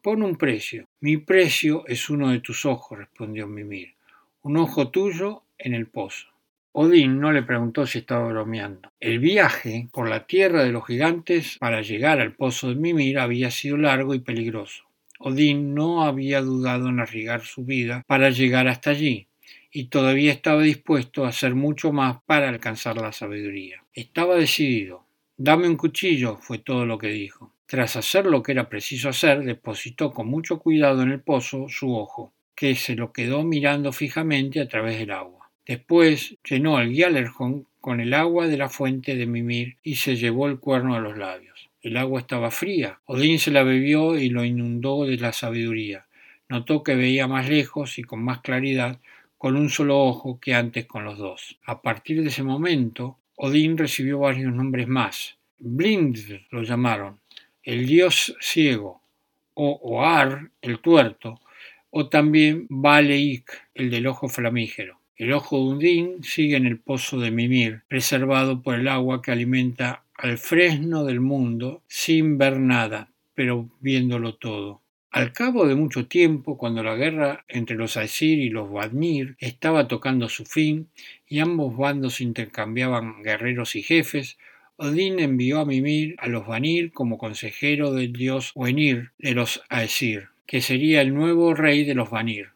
[0.00, 0.86] Pon un precio.
[1.00, 3.94] Mi precio es uno de tus ojos, respondió Mimir
[4.44, 6.26] un ojo tuyo en el pozo.
[6.72, 8.90] Odín no le preguntó si estaba bromeando.
[8.98, 13.52] El viaje por la tierra de los gigantes para llegar al pozo de Mimir había
[13.52, 14.84] sido largo y peligroso.
[15.20, 19.28] Odín no había dudado en arriesgar su vida para llegar hasta allí,
[19.70, 23.84] y todavía estaba dispuesto a hacer mucho más para alcanzar la sabiduría.
[23.94, 25.04] Estaba decidido.
[25.36, 27.52] Dame un cuchillo, fue todo lo que dijo.
[27.66, 31.94] Tras hacer lo que era preciso hacer, depositó con mucho cuidado en el pozo su
[31.94, 32.32] ojo
[32.62, 35.50] que se lo quedó mirando fijamente a través del agua.
[35.66, 40.46] Después llenó al Gjallerhorn con el agua de la fuente de Mimir y se llevó
[40.46, 41.70] el cuerno a los labios.
[41.80, 43.00] El agua estaba fría.
[43.06, 46.06] Odín se la bebió y lo inundó de la sabiduría.
[46.48, 49.00] Notó que veía más lejos y con más claridad
[49.36, 51.58] con un solo ojo que antes con los dos.
[51.66, 55.36] A partir de ese momento, Odín recibió varios nombres más.
[55.58, 56.16] Blind
[56.50, 57.18] lo llamaron,
[57.64, 59.02] el dios ciego,
[59.54, 61.40] o Oar, el tuerto,
[61.94, 64.98] o también Baleik, el del ojo flamígero.
[65.14, 69.30] El ojo de Odín sigue en el pozo de Mimir, preservado por el agua que
[69.30, 74.80] alimenta al fresno del mundo sin ver nada, pero viéndolo todo.
[75.10, 79.86] Al cabo de mucho tiempo, cuando la guerra entre los Aesir y los Vanir estaba
[79.86, 80.88] tocando su fin
[81.28, 84.38] y ambos bandos intercambiaban guerreros y jefes,
[84.76, 90.31] Odín envió a Mimir a los Vanir como consejero del dios Oenir de los Aesir,
[90.46, 92.50] que sería el nuevo rey de los Vanir.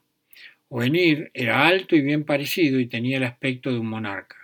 [0.68, 4.36] Oenir era alto y bien parecido y tenía el aspecto de un monarca.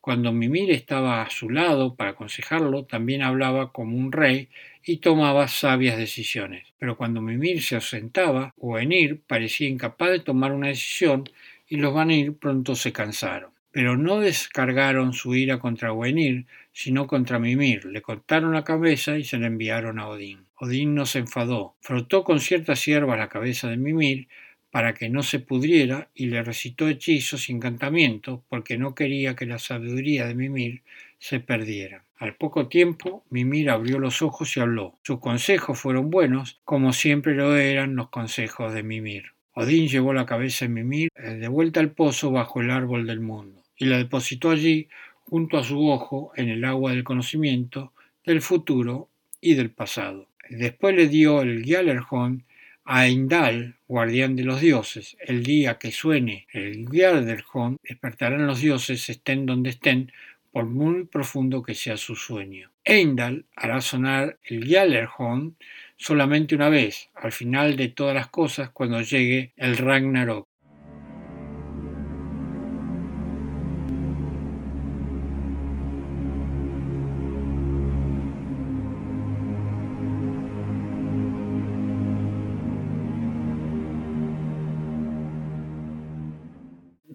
[0.00, 4.48] Cuando Mimir estaba a su lado para aconsejarlo, también hablaba como un rey
[4.82, 6.72] y tomaba sabias decisiones.
[6.78, 11.28] Pero cuando Mimir se ausentaba, Oenir parecía incapaz de tomar una decisión
[11.68, 13.50] y los Vanir pronto se cansaron.
[13.70, 17.84] Pero no descargaron su ira contra Oenir, sino contra Mimir.
[17.84, 20.46] Le cortaron la cabeza y se la enviaron a Odín.
[20.56, 21.74] Odín no se enfadó.
[21.80, 24.28] Frotó con ciertas hierbas la cabeza de Mimir
[24.70, 29.46] para que no se pudriera y le recitó hechizos y encantamientos porque no quería que
[29.46, 30.82] la sabiduría de Mimir
[31.18, 32.04] se perdiera.
[32.16, 34.98] Al poco tiempo, Mimir abrió los ojos y habló.
[35.02, 39.32] Sus consejos fueron buenos, como siempre lo eran los consejos de Mimir.
[39.52, 43.20] Odín llevó la cabeza de Mimir eh, de vuelta al pozo bajo el árbol del
[43.20, 44.88] mundo y la depositó allí
[45.24, 47.92] junto a su ojo en el agua del conocimiento
[48.24, 49.08] del futuro
[49.40, 50.28] y del pasado.
[50.50, 52.44] Después le dio el Gjallerhorn
[52.90, 55.18] a Indal, guardián de los dioses.
[55.20, 60.10] El día que suene el Gjalderhorn, despertarán los dioses, estén donde estén,
[60.50, 62.70] por muy profundo que sea su sueño.
[62.84, 65.56] Eindal hará sonar el Gjallerhorn
[65.98, 70.47] solamente una vez, al final de todas las cosas, cuando llegue el Ragnarok.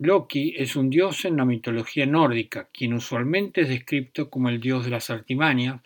[0.05, 4.83] Loki es un dios en la mitología nórdica, quien usualmente es descrito como el dios
[4.83, 5.79] de las artimañas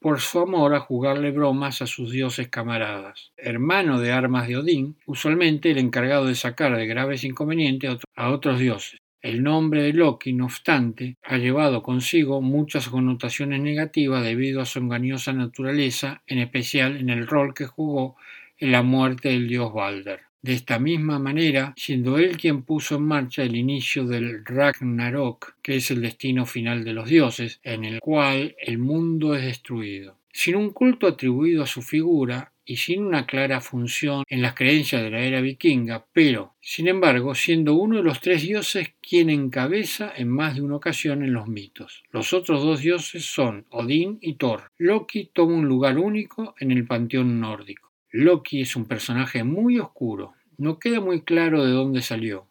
[0.00, 3.30] por su amor a jugarle bromas a sus dioses camaradas.
[3.36, 8.58] Hermano de armas de Odín, usualmente el encargado de sacar de graves inconvenientes a otros
[8.58, 9.00] dioses.
[9.20, 14.78] El nombre de Loki, no obstante, ha llevado consigo muchas connotaciones negativas debido a su
[14.78, 18.16] engañosa naturaleza, en especial en el rol que jugó
[18.56, 20.27] en la muerte del dios Balder.
[20.40, 25.76] De esta misma manera, siendo él quien puso en marcha el inicio del Ragnarok, que
[25.76, 30.18] es el destino final de los dioses, en el cual el mundo es destruido.
[30.32, 35.02] Sin un culto atribuido a su figura, y sin una clara función en las creencias
[35.02, 40.12] de la era vikinga, pero, sin embargo, siendo uno de los tres dioses quien encabeza
[40.14, 42.04] en más de una ocasión en los mitos.
[42.10, 44.70] Los otros dos dioses son Odín y Thor.
[44.76, 47.87] Loki toma un lugar único en el panteón nórdico.
[48.10, 52.46] Loki es un personaje muy oscuro, no queda muy claro de dónde salió,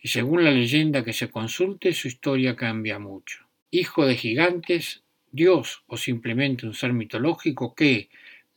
[0.00, 3.46] y según la leyenda que se consulte su historia cambia mucho.
[3.70, 8.08] Hijo de gigantes, dios o simplemente un ser mitológico que,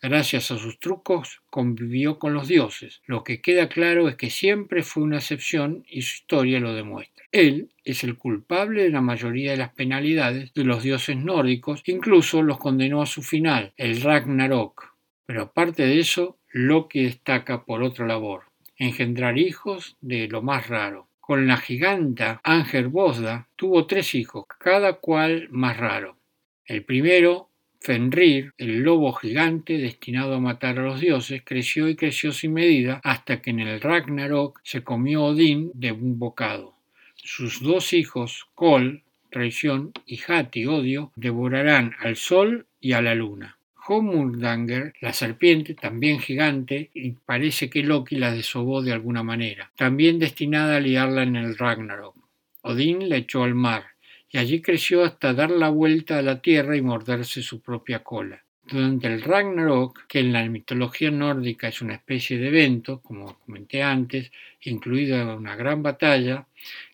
[0.02, 3.02] gracias a sus trucos, convivió con los dioses.
[3.08, 7.26] Lo que queda claro es que siempre fue una excepción y su historia lo demuestra.
[7.34, 12.41] Él es el culpable de la mayoría de las penalidades de los dioses nórdicos, incluso
[12.41, 14.97] los condenó a su final, el Ragnarok,
[15.28, 18.46] pero aparte de eso, Loki destaca por otra labor,
[18.78, 21.10] engendrar hijos de lo más raro.
[21.20, 22.42] Con la giganta
[22.90, 26.18] Bosda tuvo tres hijos, cada cual más raro.
[26.66, 27.50] El primero,
[27.82, 33.02] Fenrir, el lobo gigante destinado a matar a los dioses, creció y creció sin medida
[33.04, 36.76] hasta que en el Ragnarok se comió Odín de un bocado.
[37.16, 43.57] Sus dos hijos, Kol, traición, y Hati, odio, devorarán al sol y a la luna.
[43.88, 50.20] Homurdanger, la serpiente, también gigante, y parece que Loki la desobó de alguna manera, también
[50.20, 52.16] destinada a liarla en el Ragnarok.
[52.62, 53.86] Odín la echó al mar,
[54.30, 58.44] y allí creció hasta dar la vuelta a la tierra y morderse su propia cola.
[58.70, 63.82] Durante el Ragnarok, que en la mitología nórdica es una especie de evento, como comenté
[63.82, 64.30] antes,
[64.64, 66.46] incluida una gran batalla,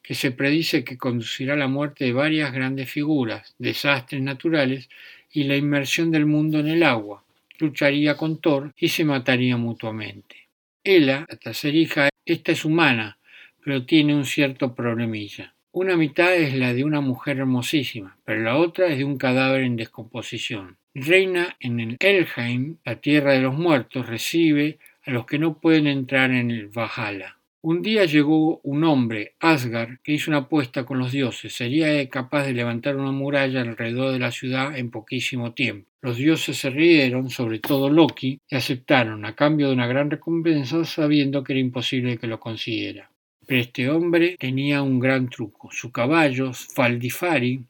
[0.03, 4.87] que se predice que conducirá a la muerte de varias grandes figuras, desastres naturales
[5.33, 7.25] y la inmersión del mundo en el agua.
[7.59, 10.47] Lucharía con Thor y se mataría mutuamente.
[10.83, 13.17] Ella, la tercera hija, esta es humana,
[13.63, 15.53] pero tiene un cierto problemilla.
[15.71, 19.63] Una mitad es la de una mujer hermosísima, pero la otra es de un cadáver
[19.63, 20.77] en descomposición.
[20.93, 25.87] Reina en el Elheim, la tierra de los muertos, recibe a los que no pueden
[25.87, 27.37] entrar en el Valhalla.
[27.65, 31.53] Un día llegó un hombre, Asgard, que hizo una apuesta con los dioses.
[31.53, 35.87] Sería capaz de levantar una muralla alrededor de la ciudad en poquísimo tiempo.
[36.01, 40.83] Los dioses se rieron, sobre todo Loki, y aceptaron, a cambio de una gran recompensa,
[40.83, 43.09] sabiendo que era imposible que lo consiguiera.
[43.47, 45.69] Pero este hombre tenía un gran truco.
[45.71, 47.63] Su caballo, Faldifari,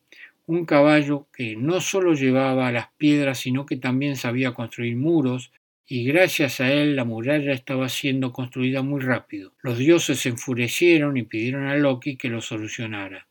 [0.48, 5.52] un caballo que no solo llevaba las piedras, sino que también sabía construir muros,
[5.88, 9.54] y gracias a él la muralla estaba siendo construida muy rápido.
[9.62, 13.28] Los dioses se enfurecieron y pidieron a Loki que lo solucionara.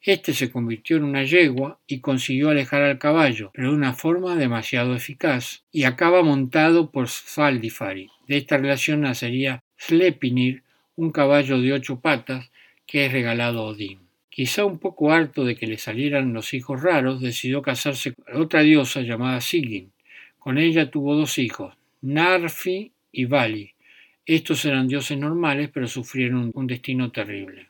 [0.00, 4.36] Este se convirtió en una yegua y consiguió alejar al caballo, pero de una forma
[4.36, 8.08] demasiado eficaz, y acaba montado por Svaldifari.
[8.28, 10.62] De esta relación nacería Slepinir,
[10.94, 12.50] un caballo de ocho patas
[12.86, 14.00] que es regalado a Odín.
[14.30, 18.60] Quizá un poco harto de que le salieran los hijos raros, decidió casarse con otra
[18.60, 19.90] diosa llamada Sigyn.
[20.38, 23.72] Con ella tuvo dos hijos, Narfi y Vali.
[24.24, 27.68] Estos eran dioses normales, pero sufrieron un destino terrible.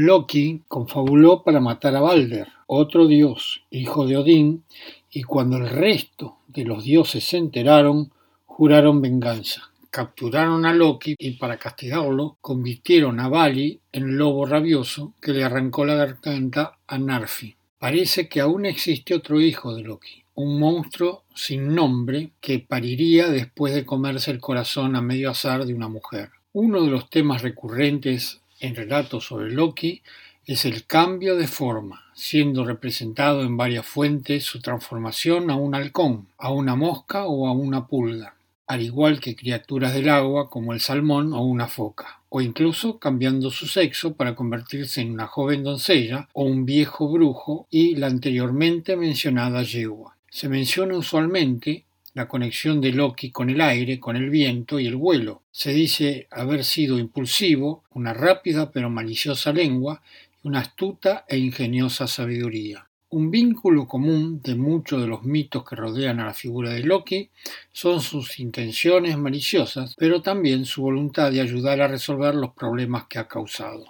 [0.00, 4.62] Loki confabuló para matar a Balder, otro dios, hijo de Odín,
[5.10, 8.12] y cuando el resto de los dioses se enteraron,
[8.46, 9.72] juraron venganza.
[9.90, 15.84] Capturaron a Loki y para castigarlo convirtieron a Vali en lobo rabioso que le arrancó
[15.84, 17.56] la garganta a Narfi.
[17.80, 23.74] Parece que aún existe otro hijo de Loki, un monstruo sin nombre que pariría después
[23.74, 26.30] de comerse el corazón a medio azar de una mujer.
[26.52, 30.02] Uno de los temas recurrentes en relatos sobre Loki
[30.46, 36.28] es el cambio de forma, siendo representado en varias fuentes su transformación a un halcón,
[36.38, 38.34] a una mosca o a una pulga,
[38.66, 43.50] al igual que criaturas del agua como el salmón o una foca, o incluso cambiando
[43.50, 48.96] su sexo para convertirse en una joven doncella o un viejo brujo y la anteriormente
[48.96, 50.16] mencionada yegua.
[50.30, 51.84] Se menciona usualmente
[52.14, 55.42] la conexión de Loki con el aire, con el viento y el vuelo.
[55.50, 60.02] Se dice haber sido impulsivo, una rápida pero maliciosa lengua
[60.42, 62.86] y una astuta e ingeniosa sabiduría.
[63.10, 67.30] Un vínculo común de muchos de los mitos que rodean a la figura de Loki
[67.72, 73.18] son sus intenciones maliciosas, pero también su voluntad de ayudar a resolver los problemas que
[73.18, 73.86] ha causado.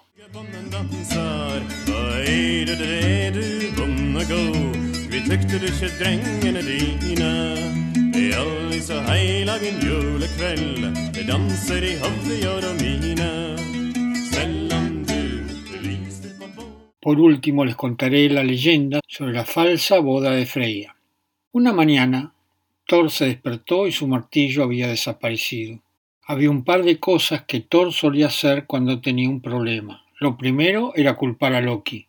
[17.00, 20.94] Por último les contaré la leyenda sobre la falsa boda de Freya.
[21.52, 22.34] Una mañana,
[22.86, 25.80] Thor se despertó y su martillo había desaparecido.
[26.22, 30.04] Había un par de cosas que Thor solía hacer cuando tenía un problema.
[30.20, 32.07] Lo primero era culpar a Loki.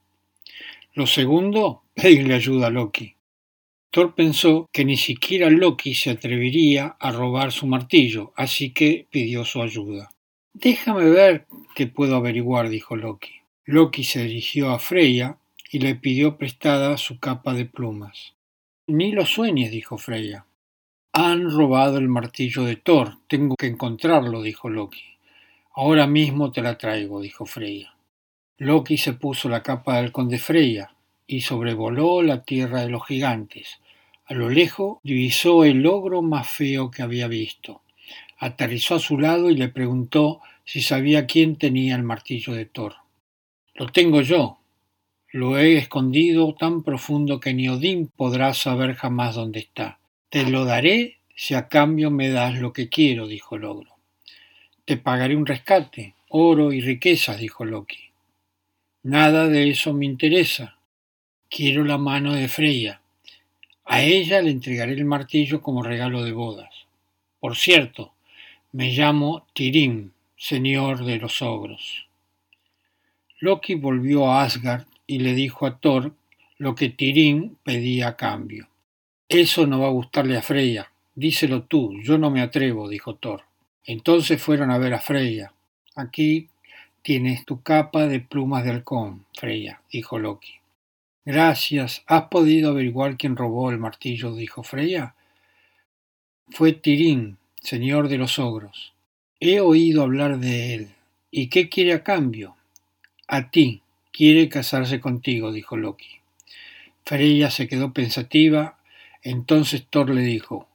[0.99, 3.15] Lo segundo, pedirle ayuda a Loki.
[3.89, 9.45] Thor pensó que ni siquiera Loki se atrevería a robar su martillo, así que pidió
[9.45, 10.09] su ayuda.
[10.53, 13.31] Déjame ver qué puedo averiguar, dijo Loki.
[13.63, 15.37] Loki se dirigió a Freya
[15.71, 18.33] y le pidió prestada su capa de plumas.
[18.87, 20.47] Ni lo sueñes, dijo Freya.
[21.13, 23.19] Han robado el martillo de Thor.
[23.29, 25.05] Tengo que encontrarlo, dijo Loki.
[25.75, 27.95] Ahora mismo te la traigo, dijo Freya.
[28.61, 30.91] Loki se puso la capa del conde Freya
[31.25, 33.79] y sobrevoló la tierra de los gigantes.
[34.25, 37.83] A lo lejos divisó el ogro más feo que había visto.
[38.37, 42.95] Aterrizó a su lado y le preguntó si sabía quién tenía el martillo de Thor.
[43.75, 44.59] Lo tengo yo.
[45.31, 49.99] Lo he escondido tan profundo que ni Odín podrá saber jamás dónde está.
[50.29, 53.95] Te lo daré si a cambio me das lo que quiero, dijo el ogro.
[54.83, 58.08] Te pagaré un rescate, oro y riquezas, dijo Loki.
[59.03, 60.77] Nada de eso me interesa,
[61.49, 63.01] Quiero la mano de Freya.
[63.85, 66.69] A ella le entregaré el martillo como regalo de bodas.
[67.39, 68.13] Por cierto,
[68.71, 72.07] me llamo Tirim, señor de los ogros.
[73.39, 76.13] Loki volvió a Asgard y le dijo a Thor
[76.59, 78.67] lo que Tirim pedía a cambio.
[79.27, 80.91] Eso no va a gustarle a Freya.
[81.15, 83.43] Díselo tú, yo no me atrevo, dijo Thor.
[83.85, 85.51] Entonces fueron a ver a Freya.
[85.95, 86.49] Aquí
[87.01, 90.59] tienes tu capa de plumas de halcón, Freya, dijo Loki.
[91.25, 92.03] Gracias.
[92.07, 94.33] ¿Has podido averiguar quién robó el martillo?
[94.35, 95.13] dijo Freya.
[96.49, 98.93] Fue Tirín, señor de los ogros.
[99.39, 100.89] He oído hablar de él.
[101.29, 102.55] ¿Y qué quiere a cambio?
[103.27, 103.81] A ti.
[104.11, 106.19] Quiere casarse contigo, dijo Loki.
[107.05, 108.79] Freya se quedó pensativa.
[109.21, 110.67] Entonces Thor le dijo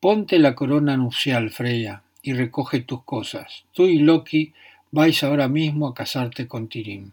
[0.00, 3.64] Ponte la corona nupcial, Freya, y recoge tus cosas.
[3.72, 4.52] Tú y Loki
[4.90, 7.12] vais ahora mismo a casarte con Tirim.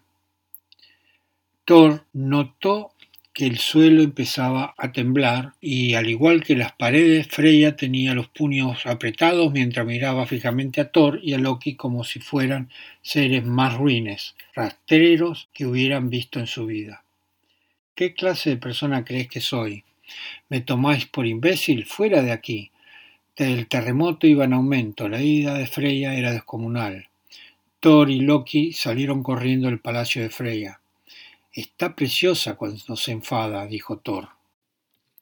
[1.66, 2.92] Thor notó
[3.36, 8.30] que el suelo empezaba a temblar y al igual que las paredes, Freya tenía los
[8.30, 12.70] puños apretados mientras miraba fijamente a Thor y a Loki como si fueran
[13.02, 17.04] seres más ruines, rastreros que hubieran visto en su vida.
[17.94, 19.84] ¿Qué clase de persona crees que soy?
[20.48, 21.86] ¿Me tomáis por imbécil?
[21.86, 22.72] Fuera de aquí.
[23.36, 27.10] El terremoto iba en aumento, la ida de Freya era descomunal.
[27.86, 30.82] Thor y Loki salieron corriendo del palacio de Freya.
[31.54, 34.30] Está preciosa cuando se enfada, dijo Thor.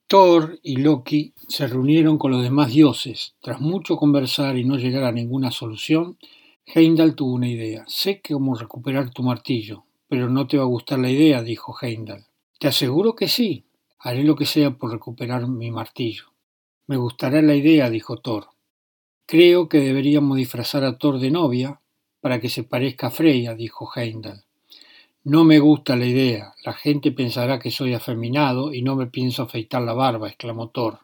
[0.07, 3.35] Thor y Loki se reunieron con los demás dioses.
[3.41, 6.17] Tras mucho conversar y no llegar a ninguna solución,
[6.65, 7.83] Heimdall tuvo una idea.
[7.85, 12.23] Sé cómo recuperar tu martillo, pero no te va a gustar la idea, dijo Heimdall.
[12.59, 13.65] Te aseguro que sí.
[13.99, 16.31] Haré lo que sea por recuperar mi martillo.
[16.87, 18.47] Me gustará la idea, dijo Thor.
[19.25, 21.81] Creo que deberíamos disfrazar a Thor de novia
[22.23, 24.45] para que se parezca a Freya, dijo Heimdall.
[25.25, 26.53] No me gusta la idea.
[26.63, 30.99] La gente pensará que soy afeminado y no me pienso afeitar la barba, exclamó Thor.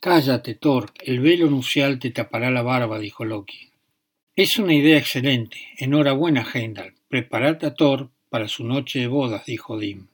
[0.00, 0.90] Cállate, Thor.
[1.04, 3.70] El velo nupcial te tapará la barba, dijo Loki.
[4.34, 5.56] Es una idea excelente.
[5.78, 6.94] Enhorabuena, Heimdall.
[7.06, 10.08] Preparad a Thor para su noche de bodas, dijo Dim.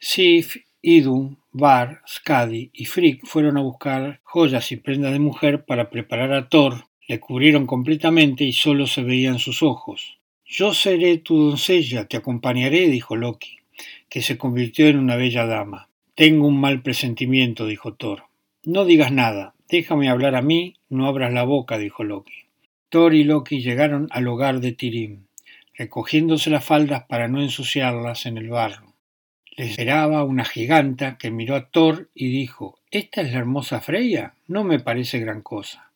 [0.00, 5.88] Sif, Idun, Bar, Skadi y Frigg fueron a buscar joyas y prendas de mujer para
[5.88, 6.89] preparar a Thor.
[7.10, 10.20] Le cubrieron completamente y solo se veían sus ojos.
[10.46, 13.56] Yo seré tu doncella, te acompañaré, dijo Loki,
[14.08, 15.88] que se convirtió en una bella dama.
[16.14, 18.26] Tengo un mal presentimiento, dijo Thor.
[18.62, 22.44] No digas nada, déjame hablar a mí, no abras la boca, dijo Loki.
[22.90, 25.24] Thor y Loki llegaron al hogar de Tirim,
[25.74, 28.94] recogiéndose las faldas para no ensuciarlas en el barro.
[29.56, 34.34] Les esperaba una giganta que miró a Thor y dijo ¿Esta es la hermosa Freya?
[34.46, 35.89] No me parece gran cosa.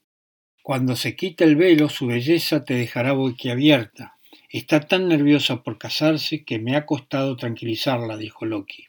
[0.65, 4.17] Cuando se quita el velo, su belleza te dejará boquiabierta.
[4.49, 8.87] Está tan nerviosa por casarse que me ha costado tranquilizarla, dijo Loki.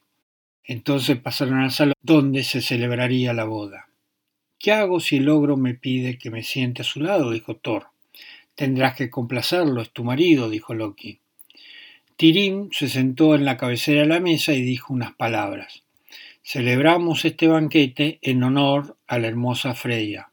[0.63, 3.89] Entonces pasaron al salón donde se celebraría la boda.
[4.57, 7.31] ¿Qué hago si el ogro me pide que me siente a su lado?
[7.31, 7.87] dijo Thor.
[8.55, 11.19] Tendrás que complacerlo, es tu marido, dijo Loki.
[12.15, 15.83] Tirim se sentó en la cabecera de la mesa y dijo unas palabras.
[16.41, 20.29] Celebramos este banquete en honor a la hermosa Freya.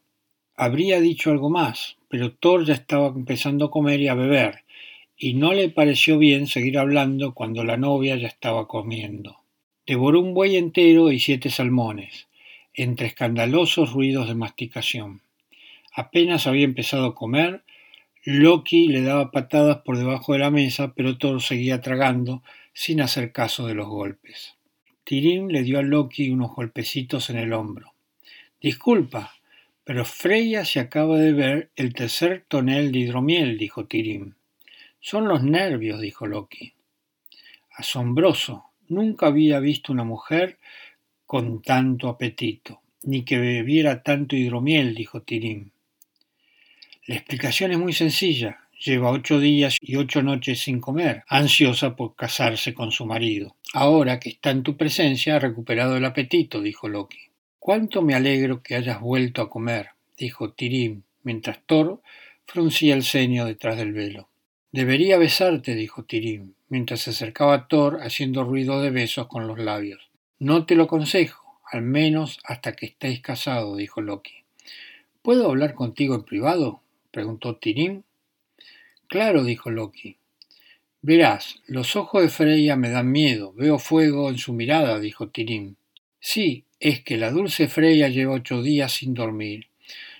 [0.55, 4.63] Habría dicho algo más, pero Thor ya estaba empezando a comer y a beber,
[5.17, 9.39] y no le pareció bien seguir hablando cuando la novia ya estaba comiendo.
[9.87, 12.27] Devoró un buey entero y siete salmones,
[12.73, 15.21] entre escandalosos ruidos de masticación.
[15.91, 17.63] Apenas había empezado a comer,
[18.23, 22.43] Loki le daba patadas por debajo de la mesa, pero Thor seguía tragando
[22.73, 24.55] sin hacer caso de los golpes.
[25.03, 27.93] Tirim le dio a Loki unos golpecitos en el hombro.
[28.61, 29.33] Disculpa,
[29.83, 34.35] pero Freya se acaba de ver el tercer tonel de hidromiel, dijo Tirim.
[34.99, 36.73] Son los nervios, dijo Loki.
[37.71, 38.65] Asombroso.
[38.87, 40.57] Nunca había visto una mujer
[41.25, 45.71] con tanto apetito, ni que bebiera tanto hidromiel, dijo Tirim.
[47.05, 48.59] La explicación es muy sencilla.
[48.85, 53.55] Lleva ocho días y ocho noches sin comer, ansiosa por casarse con su marido.
[53.73, 57.32] Ahora que está en tu presencia ha recuperado el apetito, dijo Loki.
[57.65, 62.01] Cuánto me alegro que hayas vuelto a comer, dijo Tirim, mientras Thor
[62.45, 64.27] fruncía el ceño detrás del velo.
[64.73, 69.59] Debería besarte, dijo Tirim, mientras se acercaba a Thor haciendo ruido de besos con los
[69.59, 70.09] labios.
[70.39, 74.43] No te lo aconsejo, al menos hasta que estéis casados, dijo Loki.
[75.21, 76.81] ¿Puedo hablar contigo en privado?
[77.11, 78.03] preguntó Tirim.
[79.07, 80.17] Claro, dijo Loki.
[81.01, 85.75] Verás, los ojos de Freya me dan miedo, veo fuego en su mirada, dijo Tirim.
[86.19, 89.67] Sí, es que la dulce Freya lleva ocho días sin dormir.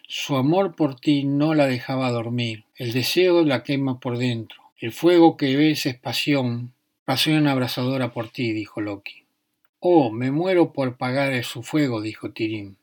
[0.08, 2.64] Su amor por ti no la dejaba dormir.
[2.78, 4.62] El deseo la quema por dentro.
[4.78, 6.72] El fuego que ves es pasión,
[7.04, 9.26] pasión abrasadora por ti, dijo Loki.
[9.82, 12.78] Oh, me muero por pagar su fuego, dijo Tirín.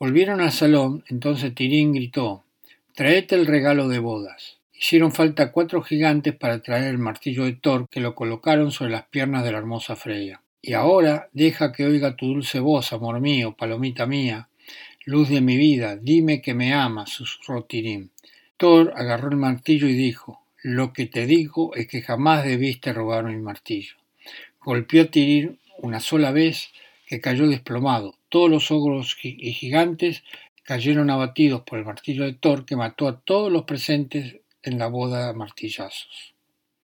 [0.00, 2.42] Volvieron al salón, entonces Tirín gritó
[2.96, 4.58] Traete el regalo de bodas.
[4.74, 9.04] Hicieron falta cuatro gigantes para traer el martillo de Thor que lo colocaron sobre las
[9.04, 10.42] piernas de la hermosa Freya.
[10.64, 14.48] Y ahora deja que oiga tu dulce voz, amor mío, palomita mía,
[15.04, 18.12] luz de mi vida, dime que me amas, susurró Tirín.
[18.56, 23.24] Thor agarró el martillo y dijo, lo que te digo es que jamás debiste robar
[23.24, 23.96] mi martillo.
[24.60, 26.70] Golpeó a Tirín una sola vez
[27.08, 28.14] que cayó desplomado.
[28.28, 30.22] Todos los ogros y gigantes
[30.62, 34.86] cayeron abatidos por el martillo de Thor que mató a todos los presentes en la
[34.86, 36.34] boda de martillazos.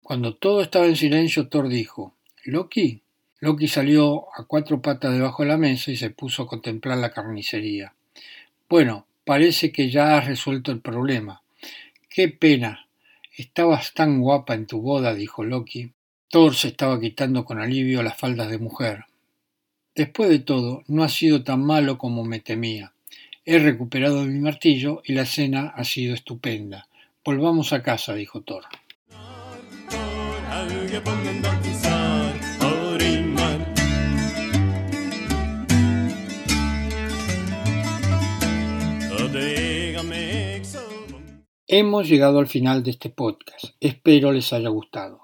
[0.01, 2.15] Cuando todo estaba en silencio, Thor dijo
[2.45, 3.01] Loki.
[3.39, 7.11] Loki salió a cuatro patas debajo de la mesa y se puso a contemplar la
[7.11, 7.93] carnicería.
[8.69, 11.41] Bueno, parece que ya has resuelto el problema.
[12.09, 12.87] Qué pena.
[13.35, 15.91] Estabas tan guapa en tu boda, dijo Loki.
[16.29, 19.05] Thor se estaba quitando con alivio las faldas de mujer.
[19.93, 22.93] Después de todo, no ha sido tan malo como me temía.
[23.45, 26.87] He recuperado mi martillo y la cena ha sido estupenda.
[27.23, 28.63] Volvamos a casa, dijo Thor.
[41.77, 43.65] Hemos llegado al final de este podcast.
[43.81, 45.19] Espero les haya gustado.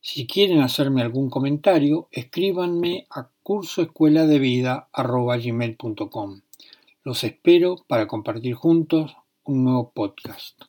[0.00, 6.40] Si quieren hacerme algún comentario, escríbanme a cursoescueladevida.com.
[7.04, 10.62] Los espero para compartir juntos un nuevo podcast.